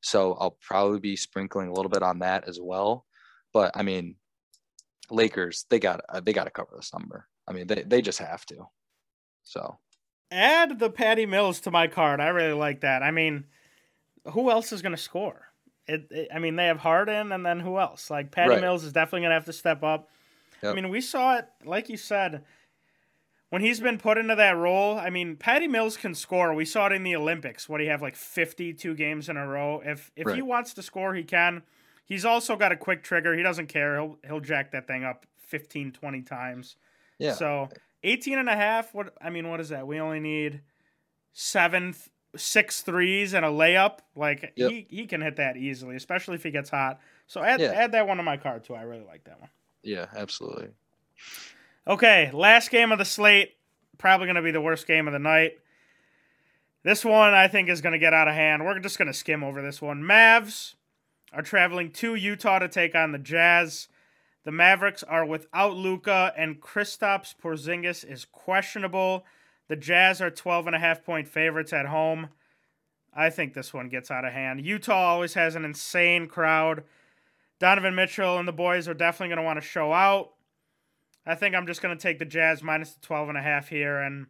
So 0.01 0.33
I'll 0.39 0.57
probably 0.61 0.99
be 0.99 1.15
sprinkling 1.15 1.67
a 1.67 1.73
little 1.73 1.89
bit 1.89 2.03
on 2.03 2.19
that 2.19 2.47
as 2.47 2.59
well. 2.61 3.04
But 3.55 3.71
I 3.73 3.83
mean, 3.83 4.17
Lakers, 5.09 5.65
they 5.69 5.79
got 5.79 6.01
uh, 6.09 6.19
they 6.19 6.33
got 6.33 6.43
to 6.43 6.49
cover 6.49 6.71
this 6.75 6.91
number. 6.91 7.25
I 7.47 7.53
mean, 7.53 7.67
they 7.67 7.83
they 7.83 8.01
just 8.01 8.19
have 8.19 8.45
to. 8.47 8.67
So 9.43 9.77
add 10.29 10.77
the 10.77 10.89
Patty 10.89 11.25
Mills 11.25 11.61
to 11.61 11.71
my 11.71 11.87
card. 11.87 12.19
I 12.19 12.27
really 12.27 12.51
like 12.51 12.81
that. 12.81 13.01
I 13.01 13.11
mean, 13.11 13.45
who 14.25 14.51
else 14.51 14.73
is 14.73 14.81
going 14.81 14.91
to 14.91 15.01
score? 15.01 15.53
It, 15.87 16.07
it, 16.11 16.27
I 16.35 16.39
mean, 16.39 16.57
they 16.57 16.65
have 16.65 16.79
Harden, 16.79 17.31
and 17.31 17.45
then 17.45 17.61
who 17.61 17.79
else? 17.79 18.09
Like 18.09 18.29
Patty 18.29 18.49
right. 18.49 18.61
Mills 18.61 18.83
is 18.83 18.91
definitely 18.91 19.21
going 19.21 19.29
to 19.29 19.35
have 19.35 19.45
to 19.45 19.53
step 19.53 19.83
up. 19.83 20.09
Yep. 20.61 20.73
I 20.73 20.75
mean, 20.75 20.89
we 20.89 20.99
saw 20.99 21.37
it, 21.37 21.47
like 21.63 21.87
you 21.87 21.95
said, 21.95 22.43
when 23.51 23.61
he's 23.61 23.79
been 23.79 23.97
put 23.97 24.17
into 24.17 24.35
that 24.35 24.57
role. 24.57 24.97
I 24.97 25.09
mean, 25.09 25.37
Patty 25.37 25.69
Mills 25.69 25.95
can 25.95 26.13
score. 26.13 26.53
We 26.53 26.65
saw 26.65 26.87
it 26.87 26.91
in 26.91 27.03
the 27.03 27.15
Olympics. 27.15 27.69
What 27.69 27.79
he 27.79 27.87
have 27.87 28.01
like 28.01 28.17
fifty-two 28.17 28.95
games 28.95 29.29
in 29.29 29.37
a 29.37 29.47
row. 29.47 29.81
If 29.85 30.11
if 30.17 30.25
right. 30.25 30.35
he 30.35 30.41
wants 30.41 30.73
to 30.73 30.81
score, 30.81 31.15
he 31.15 31.23
can. 31.23 31.63
He's 32.05 32.23
also 32.23 32.55
got 32.55 32.71
a 32.71 32.77
quick 32.77 33.03
trigger. 33.03 33.35
He 33.35 33.43
doesn't 33.43 33.67
care. 33.67 33.95
He'll 33.95 34.17
he'll 34.25 34.39
jack 34.39 34.71
that 34.71 34.87
thing 34.87 35.03
up 35.03 35.25
15, 35.47 35.91
20 35.91 36.21
times. 36.21 36.77
Yeah. 37.17 37.33
So 37.33 37.69
18 38.03 38.37
and 38.37 38.47
a 38.47 38.55
half. 38.55 38.93
What 38.93 39.13
I 39.21 39.29
mean, 39.29 39.49
what 39.49 39.59
is 39.59 39.69
that? 39.69 39.87
We 39.87 39.99
only 39.99 40.19
need 40.19 40.61
seven, 41.33 41.95
six 42.35 42.81
threes 42.81 43.33
and 43.33 43.43
a 43.43 43.49
layup. 43.49 43.99
Like 44.15 44.53
yep. 44.55 44.71
he, 44.71 44.87
he 44.89 45.07
can 45.07 45.21
hit 45.21 45.37
that 45.37 45.57
easily, 45.57 45.95
especially 45.95 46.35
if 46.35 46.43
he 46.43 46.51
gets 46.51 46.69
hot. 46.69 46.99
So 47.27 47.41
add 47.41 47.59
yeah. 47.59 47.71
add 47.71 47.91
that 47.93 48.07
one 48.07 48.17
to 48.17 48.23
my 48.23 48.37
card 48.37 48.63
too. 48.63 48.75
I 48.75 48.83
really 48.83 49.05
like 49.05 49.23
that 49.25 49.39
one. 49.39 49.49
Yeah, 49.81 50.05
absolutely. 50.15 50.69
Okay, 51.87 52.31
last 52.33 52.71
game 52.71 52.91
of 52.91 52.97
the 52.99 53.05
slate. 53.05 53.55
Probably 53.97 54.25
going 54.25 54.35
to 54.35 54.41
be 54.41 54.51
the 54.51 54.61
worst 54.61 54.87
game 54.87 55.07
of 55.07 55.13
the 55.13 55.19
night. 55.19 55.59
This 56.83 57.05
one 57.05 57.33
I 57.33 57.47
think 57.47 57.69
is 57.69 57.81
going 57.81 57.93
to 57.93 57.99
get 57.99 58.13
out 58.13 58.27
of 58.27 58.35
hand. 58.35 58.63
We're 58.63 58.77
just 58.79 58.97
going 58.97 59.07
to 59.07 59.13
skim 59.13 59.43
over 59.43 59.61
this 59.61 59.81
one. 59.81 60.03
Mavs 60.03 60.75
are 61.35 61.41
traveling 61.41 61.91
to 61.91 62.15
Utah 62.15 62.59
to 62.59 62.69
take 62.69 62.95
on 62.95 63.11
the 63.11 63.17
Jazz. 63.19 63.89
The 64.45 64.51
Mavericks 64.51 65.03
are 65.03 65.25
without 65.25 65.75
Luka, 65.75 66.31
and 66.37 66.61
Kristaps 66.61 67.35
Porzingis 67.35 68.09
is 68.09 68.25
questionable. 68.25 69.25
The 69.67 69.75
Jazz 69.75 70.21
are 70.21 70.29
12 70.29 70.67
and 70.67 70.75
a 70.75 70.79
half 70.79 71.03
point 71.03 71.27
favorites 71.27 71.73
at 71.73 71.87
home. 71.87 72.29
I 73.13 73.29
think 73.29 73.53
this 73.53 73.73
one 73.73 73.89
gets 73.89 74.11
out 74.11 74.25
of 74.25 74.33
hand. 74.33 74.65
Utah 74.65 75.13
always 75.13 75.33
has 75.33 75.55
an 75.55 75.65
insane 75.65 76.27
crowd. 76.27 76.83
Donovan 77.59 77.95
Mitchell 77.95 78.37
and 78.37 78.47
the 78.47 78.53
boys 78.53 78.87
are 78.87 78.93
definitely 78.93 79.29
going 79.29 79.37
to 79.37 79.43
want 79.43 79.61
to 79.61 79.67
show 79.67 79.93
out. 79.93 80.31
I 81.25 81.35
think 81.35 81.55
I'm 81.55 81.67
just 81.67 81.81
going 81.81 81.97
to 81.97 82.01
take 82.01 82.19
the 82.19 82.25
Jazz 82.25 82.61
minus 82.61 82.91
the 82.91 83.01
12 83.01 83.29
and 83.29 83.37
a 83.37 83.41
half 83.41 83.69
here 83.69 83.97
and 83.97 84.27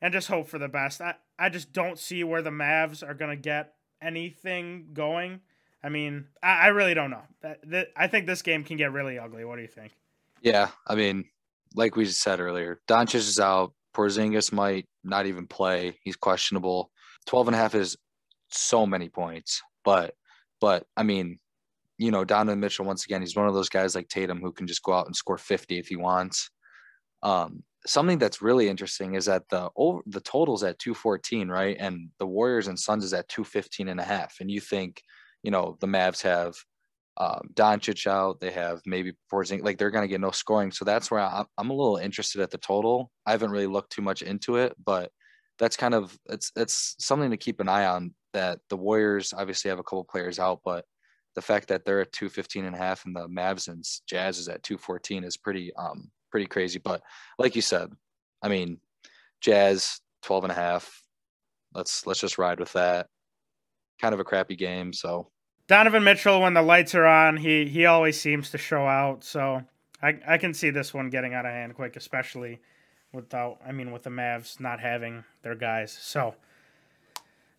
and 0.00 0.12
just 0.12 0.28
hope 0.28 0.46
for 0.46 0.58
the 0.58 0.68
best. 0.68 1.00
I, 1.00 1.14
I 1.38 1.48
just 1.48 1.72
don't 1.72 1.98
see 1.98 2.22
where 2.22 2.42
the 2.42 2.50
Mavs 2.50 3.02
are 3.02 3.14
going 3.14 3.30
to 3.30 3.42
get 3.42 3.74
anything 4.00 4.88
going. 4.92 5.40
I 5.82 5.88
mean, 5.88 6.26
I, 6.42 6.64
I 6.64 6.66
really 6.68 6.94
don't 6.94 7.10
know. 7.10 7.22
That, 7.42 7.58
that, 7.70 7.88
I 7.96 8.06
think 8.06 8.26
this 8.26 8.42
game 8.42 8.64
can 8.64 8.76
get 8.76 8.92
really 8.92 9.18
ugly. 9.18 9.44
What 9.44 9.56
do 9.56 9.62
you 9.62 9.68
think? 9.68 9.92
Yeah, 10.42 10.68
I 10.86 10.94
mean, 10.94 11.24
like 11.74 11.96
we 11.96 12.04
said 12.06 12.40
earlier, 12.40 12.80
Doncic 12.88 13.16
is 13.16 13.38
out. 13.38 13.72
Porzingis 13.94 14.52
might 14.52 14.86
not 15.04 15.26
even 15.26 15.46
play. 15.46 15.98
He's 16.02 16.16
questionable. 16.16 16.90
12 17.26 17.48
and 17.48 17.54
a 17.54 17.58
half 17.58 17.74
is 17.74 17.96
so 18.50 18.86
many 18.86 19.08
points. 19.08 19.62
But, 19.84 20.14
but 20.60 20.86
I 20.96 21.02
mean, 21.02 21.38
you 21.98 22.10
know, 22.10 22.24
Donovan 22.24 22.60
Mitchell, 22.60 22.84
once 22.84 23.04
again, 23.04 23.22
he's 23.22 23.36
one 23.36 23.48
of 23.48 23.54
those 23.54 23.68
guys 23.68 23.94
like 23.94 24.08
Tatum 24.08 24.40
who 24.40 24.52
can 24.52 24.66
just 24.66 24.82
go 24.82 24.92
out 24.92 25.06
and 25.06 25.16
score 25.16 25.38
50 25.38 25.78
if 25.78 25.88
he 25.88 25.96
wants. 25.96 26.50
Um, 27.22 27.62
something 27.86 28.18
that's 28.18 28.42
really 28.42 28.68
interesting 28.68 29.14
is 29.14 29.24
that 29.26 29.48
the 29.48 29.70
over 29.76 30.00
the 30.06 30.20
totals 30.20 30.62
at 30.62 30.78
214, 30.78 31.48
right? 31.48 31.76
And 31.78 32.10
the 32.18 32.26
Warriors 32.26 32.68
and 32.68 32.78
Suns 32.78 33.04
is 33.04 33.14
at 33.14 33.28
215 33.28 33.88
and 33.88 34.00
a 34.00 34.04
half. 34.04 34.36
And 34.40 34.50
you 34.50 34.60
think, 34.60 35.02
you 35.46 35.52
know, 35.52 35.78
the 35.80 35.86
Mavs 35.86 36.20
have 36.22 36.56
um, 37.18 37.48
Doncic 37.54 38.06
out, 38.08 38.40
they 38.40 38.50
have 38.50 38.82
maybe 38.84 39.12
Porzingis, 39.32 39.62
like 39.62 39.78
they're 39.78 39.92
going 39.92 40.02
to 40.02 40.08
get 40.08 40.20
no 40.20 40.32
scoring. 40.32 40.72
So 40.72 40.84
that's 40.84 41.08
where 41.08 41.20
I'm, 41.20 41.46
I'm 41.56 41.70
a 41.70 41.72
little 41.72 41.98
interested 41.98 42.42
at 42.42 42.50
the 42.50 42.58
total. 42.58 43.12
I 43.24 43.30
haven't 43.30 43.52
really 43.52 43.68
looked 43.68 43.92
too 43.92 44.02
much 44.02 44.22
into 44.22 44.56
it, 44.56 44.74
but 44.84 45.12
that's 45.58 45.76
kind 45.76 45.94
of 45.94 46.18
it's 46.28 46.50
it's 46.56 46.96
something 46.98 47.30
to 47.30 47.36
keep 47.36 47.60
an 47.60 47.68
eye 47.68 47.86
on 47.86 48.12
that 48.34 48.58
the 48.68 48.76
Warriors 48.76 49.32
obviously 49.32 49.68
have 49.68 49.78
a 49.78 49.84
couple 49.84 50.02
players 50.04 50.40
out, 50.40 50.60
but 50.64 50.84
the 51.36 51.42
fact 51.42 51.68
that 51.68 51.84
they're 51.84 52.00
at 52.00 52.12
215 52.12 52.64
and 52.64 52.74
a 52.74 52.78
half 52.78 53.06
and 53.06 53.14
the 53.14 53.28
Mavs 53.28 53.68
and 53.68 53.84
Jazz 54.08 54.38
is 54.38 54.48
at 54.48 54.64
214 54.64 55.22
is 55.22 55.36
pretty 55.36 55.72
um 55.76 56.10
pretty 56.32 56.46
crazy. 56.46 56.80
But 56.80 57.02
like 57.38 57.54
you 57.54 57.62
said, 57.62 57.88
I 58.42 58.48
mean, 58.48 58.78
Jazz 59.40 60.00
12 60.22 60.44
and 60.44 60.52
a 60.52 60.56
half. 60.56 61.02
Let's 61.72 62.04
let's 62.04 62.20
just 62.20 62.36
ride 62.36 62.58
with 62.58 62.72
that. 62.72 63.06
Kind 64.02 64.12
of 64.12 64.20
a 64.20 64.24
crappy 64.24 64.56
game, 64.56 64.92
so 64.92 65.30
Donovan 65.68 66.04
Mitchell, 66.04 66.40
when 66.40 66.54
the 66.54 66.62
lights 66.62 66.94
are 66.94 67.06
on, 67.06 67.38
he 67.38 67.66
he 67.66 67.86
always 67.86 68.20
seems 68.20 68.50
to 68.50 68.58
show 68.58 68.86
out. 68.86 69.24
So 69.24 69.62
I 70.02 70.18
I 70.26 70.38
can 70.38 70.54
see 70.54 70.70
this 70.70 70.94
one 70.94 71.10
getting 71.10 71.34
out 71.34 71.46
of 71.46 71.52
hand 71.52 71.74
quick, 71.74 71.96
especially 71.96 72.60
without 73.12 73.58
I 73.66 73.72
mean 73.72 73.90
with 73.90 74.04
the 74.04 74.10
Mavs 74.10 74.60
not 74.60 74.80
having 74.80 75.24
their 75.42 75.54
guys. 75.54 75.92
So 75.92 76.34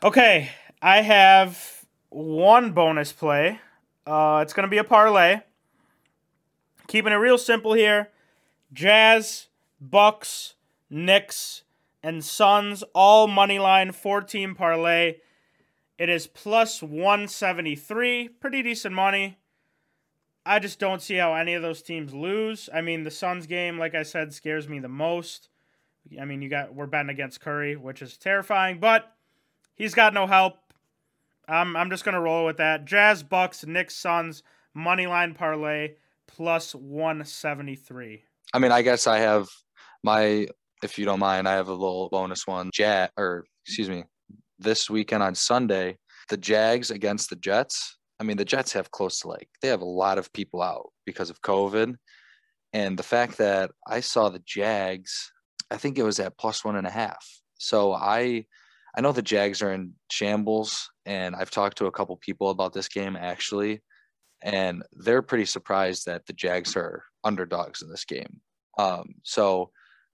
okay, 0.02 0.50
I 0.82 1.02
have 1.02 1.86
one 2.10 2.72
bonus 2.72 3.12
play. 3.12 3.60
Uh, 4.06 4.40
it's 4.42 4.54
gonna 4.54 4.70
be 4.70 4.78
a 4.78 4.84
parlay. 4.84 5.42
Keeping 6.88 7.12
it 7.12 7.18
real 7.18 7.38
simple 7.38 7.74
here. 7.74 8.10
Jazz, 8.72 9.48
Bucks, 9.82 10.56
Knicks, 10.90 11.64
and 12.02 12.24
Suns 12.24 12.84
all 12.94 13.28
money 13.28 13.60
line 13.60 13.92
four 13.92 14.22
team 14.22 14.56
parlay. 14.56 15.16
It 15.98 16.10
is 16.10 16.28
plus 16.28 16.82
173. 16.84 18.30
Pretty 18.30 18.62
decent 18.62 18.94
money. 18.94 19.38
I 20.46 20.60
just 20.60 20.80
don't 20.80 21.02
see 21.02 21.16
how 21.16 21.34
any 21.34 21.56
of 21.56 21.62
those 21.62 21.82
teams 21.82 22.14
lose. 22.14 22.70
I 22.74 22.82
mean, 22.82 23.04
the 23.04 23.12
Suns 23.12 23.48
game, 23.48 23.78
like 23.78 23.96
I 23.96 24.04
said, 24.04 24.34
scares 24.34 24.70
me 24.70 24.80
the 24.80 24.88
most. 24.88 25.50
I 26.20 26.26
mean, 26.26 26.42
you 26.42 26.50
got 26.50 26.74
we're 26.74 26.86
betting 26.86 27.10
against 27.10 27.42
Curry, 27.42 27.76
which 27.76 28.02
is 28.02 28.18
terrifying, 28.18 28.80
but 28.80 29.14
he's 29.76 29.94
got 29.94 30.14
no 30.14 30.26
help. 30.26 30.56
I'm 31.50 31.76
I'm 31.76 31.90
just 31.90 32.06
gonna 32.06 32.22
roll 32.22 32.46
with 32.46 32.58
that. 32.58 32.86
Jazz, 32.86 33.24
Bucks, 33.24 33.66
Knicks, 33.66 33.96
Suns, 33.96 34.44
money 34.74 35.08
line 35.08 35.34
parlay 35.34 35.96
plus 36.28 36.74
173. 36.74 38.24
I 38.54 38.60
mean, 38.60 38.72
I 38.72 38.82
guess 38.82 39.08
I 39.08 39.20
have 39.20 39.50
my, 40.04 40.48
if 40.84 40.98
you 40.98 41.06
don't 41.06 41.20
mind, 41.20 41.48
I 41.48 41.54
have 41.54 41.68
a 41.68 41.74
little 41.74 42.10
bonus 42.10 42.48
one. 42.48 42.70
Jazz, 42.74 43.10
or 43.18 43.44
excuse 43.66 43.90
me, 43.90 44.06
this 44.60 44.90
weekend 44.90 45.24
on 45.24 45.36
Sunday, 45.36 45.98
the 46.30 46.38
Jags 46.38 46.92
against 46.92 47.30
the 47.30 47.36
Jets. 47.36 47.98
I 48.20 48.24
mean, 48.24 48.38
the 48.38 48.46
Jets 48.46 48.74
have 48.74 48.92
close 48.92 49.20
to 49.20 49.28
like, 49.28 49.50
they 49.62 49.68
have 49.68 49.82
a 49.82 49.86
lot 49.86 50.18
of 50.18 50.34
people 50.34 50.62
out 50.62 50.92
because 51.06 51.30
of 51.30 51.42
COVID. 51.42 51.96
And 52.74 52.98
the 52.98 53.04
fact 53.04 53.38
that 53.38 53.72
I 53.88 54.00
saw 54.00 54.30
the 54.30 54.44
Jags, 54.46 55.32
I 55.72 55.78
think 55.78 55.98
it 55.98 56.04
was 56.04 56.20
at 56.20 56.38
plus 56.38 56.66
one 56.66 56.76
and 56.76 56.88
a 56.88 56.92
half. 56.92 57.26
So 57.58 57.94
I, 57.94 58.46
I 58.96 59.02
know 59.02 59.12
the 59.12 59.22
Jags 59.22 59.62
are 59.62 59.74
in 59.74 59.94
shambles, 60.12 60.90
and 61.06 61.36
I've 61.36 61.52
talked 61.52 61.78
to 61.78 61.86
a 61.86 61.92
couple 61.92 62.16
people 62.18 62.50
about 62.50 62.74
this 62.74 62.88
game 62.88 63.16
actually, 63.16 63.82
and 64.42 64.84
they're 64.94 65.22
pretty 65.22 65.46
surprised 65.46 66.06
that 66.08 66.26
the 66.26 66.34
Jags 66.34 66.76
are 66.76 67.04
underdogs 67.24 67.82
in 67.82 67.90
this 67.90 68.06
game. 68.06 68.42
Um, 68.78 69.16
so 69.24 69.72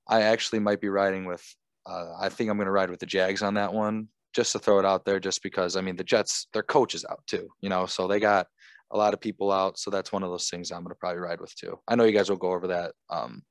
I 0.07 0.23
actually 0.23 0.59
might 0.59 0.81
be 0.81 0.89
riding 0.89 1.25
with. 1.25 1.43
Uh, 1.85 2.13
I 2.19 2.29
think 2.29 2.49
I'm 2.49 2.57
going 2.57 2.65
to 2.65 2.71
ride 2.71 2.89
with 2.89 2.99
the 2.99 3.05
Jags 3.05 3.41
on 3.41 3.55
that 3.55 3.73
one 3.73 4.07
just 4.33 4.51
to 4.53 4.59
throw 4.59 4.79
it 4.79 4.85
out 4.85 5.05
there, 5.05 5.19
just 5.19 5.43
because 5.43 5.75
I 5.75 5.81
mean 5.81 5.95
the 5.95 6.03
Jets, 6.03 6.47
their 6.53 6.63
coach 6.63 6.95
is 6.95 7.05
out 7.09 7.23
too, 7.27 7.47
you 7.61 7.69
know, 7.69 7.85
so 7.85 8.07
they 8.07 8.19
got 8.19 8.47
a 8.91 8.97
lot 8.97 9.13
of 9.13 9.21
people 9.21 9.51
out. 9.51 9.77
So 9.79 9.89
that's 9.89 10.11
one 10.11 10.23
of 10.23 10.29
those 10.29 10.49
things 10.49 10.71
I'm 10.71 10.87
to 10.87 10.95
probably 10.95 11.19
ride 11.19 11.41
with 11.41 11.55
too. 11.55 11.79
I 11.87 11.95
know 11.95 12.03
you 12.03 12.11
guys 12.11 12.29
will 12.29 12.37
go 12.37 12.53
over 12.53 12.67
that 12.67 12.93
um, 13.09 13.41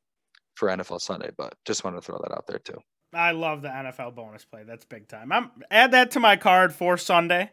for 0.55 0.68
NFL 0.68 1.01
Sunday, 1.01 1.31
but 1.37 1.55
just 1.64 1.85
wanted 1.85 1.97
to 1.97 2.03
throw 2.03 2.18
that 2.18 2.33
out 2.33 2.47
there 2.47 2.59
too. 2.59 2.79
I 3.14 3.33
love 3.33 3.62
the 3.62 3.68
NFL 3.68 4.14
bonus 4.14 4.45
play. 4.45 4.62
That's 4.64 4.85
big 4.85 5.09
time. 5.09 5.33
I'm 5.33 5.51
add 5.71 5.90
that 5.92 6.12
to 6.12 6.21
my 6.21 6.37
card 6.37 6.73
for 6.73 6.97
Sunday. 6.97 7.51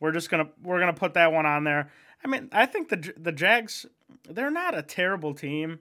We're 0.00 0.12
just 0.12 0.30
gonna 0.30 0.48
we're 0.62 0.80
gonna 0.80 0.92
put 0.92 1.14
that 1.14 1.32
one 1.32 1.46
on 1.46 1.64
there. 1.64 1.90
I 2.24 2.28
mean, 2.28 2.48
I 2.52 2.66
think 2.66 2.88
the 2.88 3.14
the 3.16 3.32
Jags 3.32 3.86
they're 4.28 4.50
not 4.50 4.76
a 4.76 4.82
terrible 4.82 5.34
team. 5.34 5.80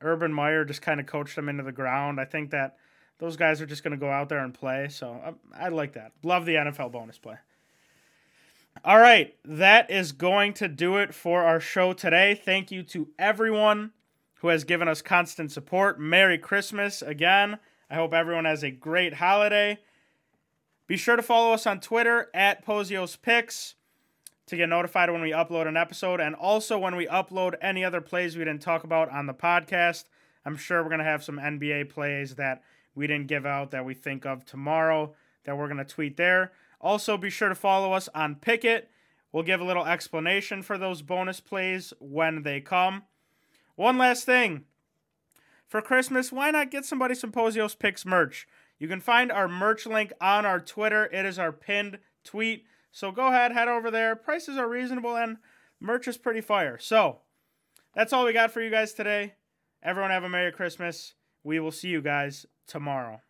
Urban 0.00 0.32
Meyer 0.32 0.64
just 0.64 0.82
kind 0.82 1.00
of 1.00 1.06
coached 1.06 1.36
them 1.36 1.48
into 1.48 1.62
the 1.62 1.72
ground. 1.72 2.20
I 2.20 2.24
think 2.24 2.50
that 2.50 2.76
those 3.18 3.36
guys 3.36 3.60
are 3.60 3.66
just 3.66 3.82
going 3.82 3.92
to 3.92 3.98
go 3.98 4.10
out 4.10 4.28
there 4.28 4.38
and 4.38 4.54
play. 4.54 4.88
So 4.88 5.20
I, 5.22 5.28
um, 5.28 5.36
I 5.56 5.68
like 5.68 5.94
that. 5.94 6.12
Love 6.22 6.46
the 6.46 6.54
NFL 6.54 6.92
bonus 6.92 7.18
play. 7.18 7.36
All 8.84 8.98
right, 8.98 9.34
that 9.44 9.90
is 9.90 10.12
going 10.12 10.54
to 10.54 10.68
do 10.68 10.98
it 10.98 11.12
for 11.12 11.42
our 11.42 11.58
show 11.58 11.92
today. 11.92 12.40
Thank 12.42 12.70
you 12.70 12.84
to 12.84 13.08
everyone 13.18 13.90
who 14.36 14.48
has 14.48 14.62
given 14.62 14.86
us 14.86 15.02
constant 15.02 15.50
support. 15.50 15.98
Merry 15.98 16.38
Christmas 16.38 17.02
again. 17.02 17.58
I 17.90 17.96
hope 17.96 18.14
everyone 18.14 18.44
has 18.44 18.62
a 18.62 18.70
great 18.70 19.14
holiday. 19.14 19.78
Be 20.86 20.96
sure 20.96 21.16
to 21.16 21.22
follow 21.22 21.52
us 21.52 21.66
on 21.66 21.80
Twitter 21.80 22.30
at 22.32 22.64
Pozios 22.64 23.20
Picks 23.20 23.74
to 24.46 24.56
get 24.56 24.68
notified 24.68 25.10
when 25.10 25.22
we 25.22 25.32
upload 25.32 25.66
an 25.66 25.76
episode 25.76 26.20
and 26.20 26.34
also 26.34 26.78
when 26.78 26.94
we 26.94 27.06
upload 27.06 27.54
any 27.60 27.84
other 27.84 28.00
plays 28.00 28.36
we 28.36 28.44
didn't 28.44 28.62
talk 28.62 28.84
about 28.84 29.10
on 29.10 29.26
the 29.26 29.34
podcast. 29.34 30.04
I'm 30.44 30.56
sure 30.56 30.82
we're 30.82 30.88
going 30.88 31.00
to 31.00 31.04
have 31.04 31.24
some 31.24 31.38
NBA 31.38 31.90
plays 31.90 32.36
that 32.36 32.62
we 32.98 33.06
didn't 33.06 33.28
give 33.28 33.46
out 33.46 33.70
that 33.70 33.84
we 33.84 33.94
think 33.94 34.26
of 34.26 34.44
tomorrow 34.44 35.14
that 35.44 35.56
we're 35.56 35.68
going 35.68 35.78
to 35.78 35.84
tweet 35.84 36.16
there. 36.16 36.50
Also, 36.80 37.16
be 37.16 37.30
sure 37.30 37.48
to 37.48 37.54
follow 37.54 37.92
us 37.92 38.08
on 38.12 38.34
Pikkit. 38.34 38.86
We'll 39.30 39.44
give 39.44 39.60
a 39.60 39.64
little 39.64 39.86
explanation 39.86 40.62
for 40.62 40.76
those 40.76 41.00
bonus 41.00 41.38
plays 41.38 41.92
when 42.00 42.42
they 42.42 42.60
come. 42.60 43.04
One 43.76 43.98
last 43.98 44.24
thing. 44.24 44.64
For 45.68 45.80
Christmas, 45.80 46.32
why 46.32 46.50
not 46.50 46.72
get 46.72 46.84
somebody 46.84 47.14
some 47.14 47.30
Pozios 47.30 47.78
Picks 47.78 48.04
merch? 48.04 48.48
You 48.80 48.88
can 48.88 49.00
find 49.00 49.30
our 49.30 49.46
merch 49.46 49.86
link 49.86 50.12
on 50.20 50.44
our 50.44 50.58
Twitter. 50.58 51.06
It 51.06 51.24
is 51.24 51.38
our 51.38 51.52
pinned 51.52 52.00
tweet. 52.24 52.64
So 52.90 53.12
go 53.12 53.28
ahead, 53.28 53.52
head 53.52 53.68
over 53.68 53.92
there. 53.92 54.16
Prices 54.16 54.56
are 54.56 54.68
reasonable 54.68 55.16
and 55.16 55.36
merch 55.78 56.08
is 56.08 56.18
pretty 56.18 56.40
fire. 56.40 56.78
So 56.78 57.18
that's 57.94 58.12
all 58.12 58.24
we 58.24 58.32
got 58.32 58.50
for 58.50 58.60
you 58.60 58.70
guys 58.70 58.92
today. 58.92 59.34
Everyone 59.84 60.10
have 60.10 60.24
a 60.24 60.28
Merry 60.28 60.50
Christmas. 60.50 61.14
We 61.44 61.60
will 61.60 61.70
see 61.70 61.88
you 61.88 62.02
guys 62.02 62.44
tomorrow. 62.68 63.22